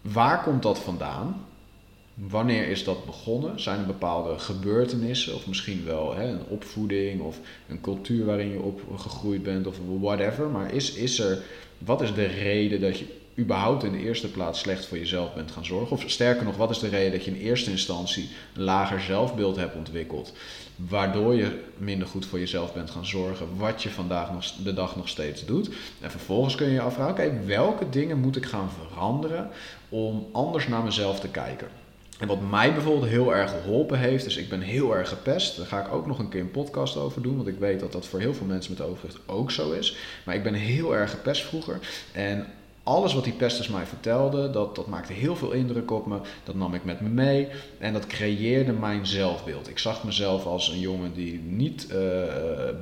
waar 0.00 0.42
komt 0.42 0.62
dat 0.62 0.78
vandaan? 0.78 1.46
Wanneer 2.14 2.68
is 2.68 2.84
dat 2.84 3.04
begonnen? 3.04 3.60
Zijn 3.60 3.80
er 3.80 3.86
bepaalde 3.86 4.38
gebeurtenissen 4.38 5.34
of 5.34 5.46
misschien 5.46 5.84
wel 5.84 6.14
hè, 6.14 6.28
een 6.28 6.46
opvoeding 6.48 7.20
of 7.20 7.38
een 7.68 7.80
cultuur 7.80 8.24
waarin 8.24 8.50
je 8.50 8.60
op 8.60 8.80
gegroeid 8.96 9.42
bent 9.42 9.66
of 9.66 9.76
whatever. 10.00 10.48
Maar 10.48 10.72
is, 10.72 10.92
is 10.92 11.18
er, 11.18 11.42
wat 11.78 12.02
is 12.02 12.14
de 12.14 12.24
reden 12.24 12.80
dat 12.80 12.98
je 12.98 13.22
überhaupt 13.38 13.84
in 13.84 13.92
de 13.92 13.98
eerste 13.98 14.30
plaats 14.30 14.60
slecht 14.60 14.86
voor 14.86 14.98
jezelf 14.98 15.34
bent 15.34 15.50
gaan 15.50 15.64
zorgen? 15.64 15.96
Of 15.96 16.04
sterker 16.06 16.44
nog, 16.44 16.56
wat 16.56 16.70
is 16.70 16.78
de 16.78 16.88
reden 16.88 17.12
dat 17.12 17.24
je 17.24 17.30
in 17.30 17.40
eerste 17.40 17.70
instantie 17.70 18.28
een 18.54 18.62
lager 18.62 19.00
zelfbeeld 19.00 19.56
hebt 19.56 19.76
ontwikkeld, 19.76 20.32
waardoor 20.76 21.34
je 21.34 21.60
minder 21.76 22.08
goed 22.08 22.26
voor 22.26 22.38
jezelf 22.38 22.74
bent 22.74 22.90
gaan 22.90 23.06
zorgen, 23.06 23.56
wat 23.56 23.82
je 23.82 23.90
vandaag 23.90 24.32
nog, 24.32 24.44
de 24.44 24.74
dag 24.74 24.96
nog 24.96 25.08
steeds 25.08 25.44
doet? 25.44 25.68
En 26.00 26.10
vervolgens 26.10 26.54
kun 26.54 26.66
je 26.66 26.72
je 26.72 26.80
afvragen, 26.80 27.12
oké, 27.12 27.46
welke 27.46 27.88
dingen 27.88 28.18
moet 28.18 28.36
ik 28.36 28.46
gaan 28.46 28.70
veranderen 28.70 29.50
om 29.88 30.26
anders 30.32 30.68
naar 30.68 30.82
mezelf 30.82 31.20
te 31.20 31.28
kijken? 31.28 31.68
En 32.18 32.28
wat 32.28 32.50
mij 32.50 32.72
bijvoorbeeld 32.72 33.10
heel 33.10 33.34
erg 33.34 33.50
geholpen 33.50 33.98
heeft, 33.98 34.24
dus 34.24 34.36
ik 34.36 34.48
ben 34.48 34.60
heel 34.60 34.96
erg 34.96 35.08
gepest. 35.08 35.56
Daar 35.56 35.66
ga 35.66 35.80
ik 35.86 35.92
ook 35.92 36.06
nog 36.06 36.18
een 36.18 36.28
keer 36.28 36.40
een 36.40 36.50
podcast 36.50 36.96
over 36.96 37.22
doen, 37.22 37.36
want 37.36 37.48
ik 37.48 37.58
weet 37.58 37.80
dat 37.80 37.92
dat 37.92 38.06
voor 38.06 38.20
heel 38.20 38.34
veel 38.34 38.46
mensen 38.46 38.72
met 38.72 38.86
overgewicht 38.86 39.18
ook 39.26 39.50
zo 39.50 39.72
is. 39.72 39.96
Maar 40.24 40.34
ik 40.34 40.42
ben 40.42 40.54
heel 40.54 40.96
erg 40.96 41.10
gepest 41.10 41.42
vroeger. 41.42 41.78
En 42.12 42.46
alles 42.84 43.14
wat 43.14 43.24
die 43.24 43.32
pesters 43.32 43.68
mij 43.68 43.86
vertelden, 43.86 44.52
dat, 44.52 44.76
dat 44.76 44.86
maakte 44.86 45.12
heel 45.12 45.36
veel 45.36 45.50
indruk 45.50 45.90
op 45.90 46.06
me. 46.06 46.18
Dat 46.44 46.54
nam 46.54 46.74
ik 46.74 46.84
met 46.84 47.00
me 47.00 47.08
mee 47.08 47.48
en 47.78 47.92
dat 47.92 48.06
creëerde 48.06 48.72
mijn 48.72 49.06
zelfbeeld. 49.06 49.68
Ik 49.68 49.78
zag 49.78 50.04
mezelf 50.04 50.46
als 50.46 50.68
een 50.68 50.80
jongen 50.80 51.14
die 51.14 51.40
niet 51.40 51.86
uh, 51.92 51.96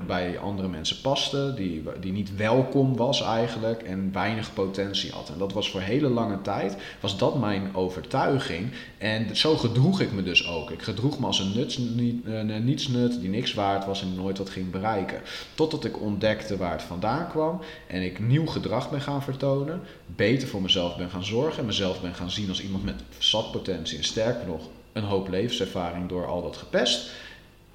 bij 0.06 0.38
andere 0.38 0.68
mensen 0.68 1.00
paste, 1.00 1.52
die, 1.56 1.82
die 2.00 2.12
niet 2.12 2.36
welkom 2.36 2.96
was 2.96 3.22
eigenlijk 3.22 3.82
en 3.82 4.12
weinig 4.12 4.54
potentie 4.54 5.12
had. 5.12 5.28
En 5.28 5.38
dat 5.38 5.52
was 5.52 5.70
voor 5.70 5.80
hele 5.80 6.08
lange 6.08 6.40
tijd, 6.42 6.76
was 7.00 7.18
dat 7.18 7.38
mijn 7.38 7.74
overtuiging. 7.74 8.70
En 8.98 9.36
zo 9.36 9.56
gedroeg 9.56 10.00
ik 10.00 10.12
me 10.12 10.22
dus 10.22 10.48
ook. 10.48 10.70
Ik 10.70 10.82
gedroeg 10.82 11.18
me 11.18 11.26
als 11.26 11.38
een 11.38 11.52
nuts, 11.54 11.78
niet, 11.78 12.26
uh, 12.26 12.42
nietsnut 12.42 13.20
die 13.20 13.30
niks 13.30 13.54
waard 13.54 13.86
was 13.86 14.02
en 14.02 14.14
nooit 14.14 14.38
wat 14.38 14.50
ging 14.50 14.70
bereiken. 14.70 15.20
Totdat 15.54 15.84
ik 15.84 16.00
ontdekte 16.00 16.56
waar 16.56 16.72
het 16.72 16.82
vandaan 16.82 17.28
kwam 17.28 17.60
en 17.86 18.02
ik 18.02 18.18
nieuw 18.20 18.46
gedrag 18.46 18.90
ben 18.90 19.00
gaan 19.00 19.22
vertonen 19.22 19.82
beter 20.06 20.48
voor 20.48 20.62
mezelf 20.62 20.96
ben 20.96 21.10
gaan 21.10 21.24
zorgen 21.24 21.58
en 21.58 21.66
mezelf 21.66 22.00
ben 22.00 22.14
gaan 22.14 22.30
zien 22.30 22.48
als 22.48 22.62
iemand 22.62 22.84
met 22.84 23.02
zatpotentie 23.18 23.98
en 23.98 24.04
sterker 24.04 24.46
nog 24.46 24.68
een 24.92 25.04
hoop 25.04 25.28
levenservaring 25.28 26.08
door 26.08 26.26
al 26.26 26.42
dat 26.42 26.56
gepest. 26.56 27.10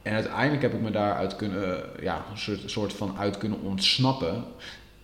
En 0.01 0.13
uiteindelijk 0.13 0.61
heb 0.61 0.73
ik 0.73 0.81
me 0.81 0.91
daaruit 0.91 1.35
kunnen, 1.35 1.83
ja, 2.01 2.25
een 2.31 2.37
soort, 2.37 2.59
soort 2.65 2.93
van 2.93 3.17
uit 3.17 3.37
kunnen 3.37 3.61
ontsnappen. 3.61 4.43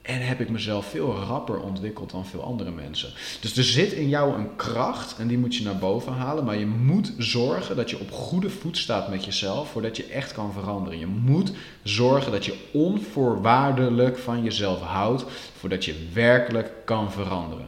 En 0.04 0.22
heb 0.22 0.40
ik 0.40 0.50
mezelf 0.50 0.86
veel 0.86 1.16
rapper 1.16 1.60
ontwikkeld 1.60 2.12
dan 2.12 2.26
veel 2.26 2.44
andere 2.44 2.72
mensen. 2.72 3.14
Dus 3.42 3.58
er 3.58 3.64
zit 3.64 3.92
in 3.92 4.10
jou 4.10 4.36
een 4.36 4.56
kracht 4.56 5.18
en 5.18 5.28
die 5.28 5.38
moet 5.38 5.56
je 5.56 5.64
naar 5.64 5.78
boven 5.78 6.14
halen. 6.14 6.46
Maar 6.46 6.58
je 6.58 6.66
moet 6.66 7.14
zorgen 7.18 7.76
dat 7.76 7.90
je 7.90 8.00
op 8.00 8.12
goede 8.12 8.50
voet 8.50 8.78
staat 8.78 9.10
met 9.10 9.26
jezelf 9.26 9.70
voordat 9.70 9.98
je 9.98 10.06
echt 10.06 10.32
kan 10.32 10.54
veranderen. 10.54 11.00
Je 11.00 11.08
moet 11.08 11.52
zorgen 11.84 12.32
dat 12.32 12.46
je 12.46 12.70
onvoorwaardelijk 12.72 14.18
van 14.18 14.44
jezelf 14.44 14.82
houdt 14.82 15.26
voordat 15.58 15.86
je 15.86 16.08
werkelijk 16.14 16.72
kan 16.86 17.12
veranderen. 17.12 17.68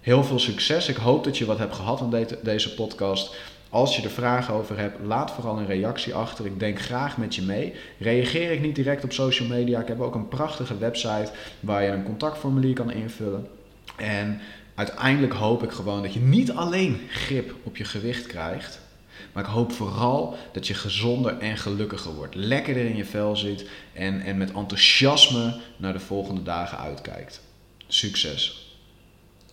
Heel 0.00 0.24
veel 0.24 0.38
succes. 0.38 0.88
Ik 0.88 0.96
hoop 0.96 1.24
dat 1.24 1.38
je 1.38 1.44
wat 1.44 1.58
hebt 1.58 1.74
gehad 1.74 2.00
aan 2.00 2.26
deze 2.42 2.74
podcast. 2.74 3.36
Als 3.70 3.96
je 3.96 4.02
er 4.02 4.10
vragen 4.10 4.54
over 4.54 4.78
hebt, 4.78 4.98
laat 5.04 5.30
vooral 5.30 5.58
een 5.58 5.66
reactie 5.66 6.14
achter. 6.14 6.46
Ik 6.46 6.58
denk 6.58 6.80
graag 6.80 7.16
met 7.16 7.34
je 7.34 7.42
mee. 7.42 7.74
Reageer 7.98 8.50
ik 8.50 8.60
niet 8.60 8.74
direct 8.74 9.04
op 9.04 9.12
social 9.12 9.48
media. 9.48 9.80
Ik 9.80 9.88
heb 9.88 10.00
ook 10.00 10.14
een 10.14 10.28
prachtige 10.28 10.78
website 10.78 11.30
waar 11.60 11.82
je 11.82 11.90
een 11.90 12.04
contactformulier 12.04 12.74
kan 12.74 12.90
invullen. 12.90 13.48
En 13.96 14.40
uiteindelijk 14.74 15.32
hoop 15.32 15.62
ik 15.62 15.70
gewoon 15.70 16.02
dat 16.02 16.14
je 16.14 16.20
niet 16.20 16.52
alleen 16.52 17.00
grip 17.08 17.54
op 17.62 17.76
je 17.76 17.84
gewicht 17.84 18.26
krijgt. 18.26 18.80
Maar 19.32 19.44
ik 19.44 19.50
hoop 19.50 19.72
vooral 19.72 20.36
dat 20.52 20.66
je 20.66 20.74
gezonder 20.74 21.38
en 21.38 21.56
gelukkiger 21.56 22.14
wordt. 22.14 22.34
Lekkerder 22.34 22.84
in 22.84 22.96
je 22.96 23.04
vel 23.04 23.36
zit 23.36 23.68
en, 23.92 24.20
en 24.20 24.36
met 24.36 24.52
enthousiasme 24.52 25.60
naar 25.76 25.92
de 25.92 26.00
volgende 26.00 26.42
dagen 26.42 26.78
uitkijkt. 26.78 27.40
Succes! 27.86 28.67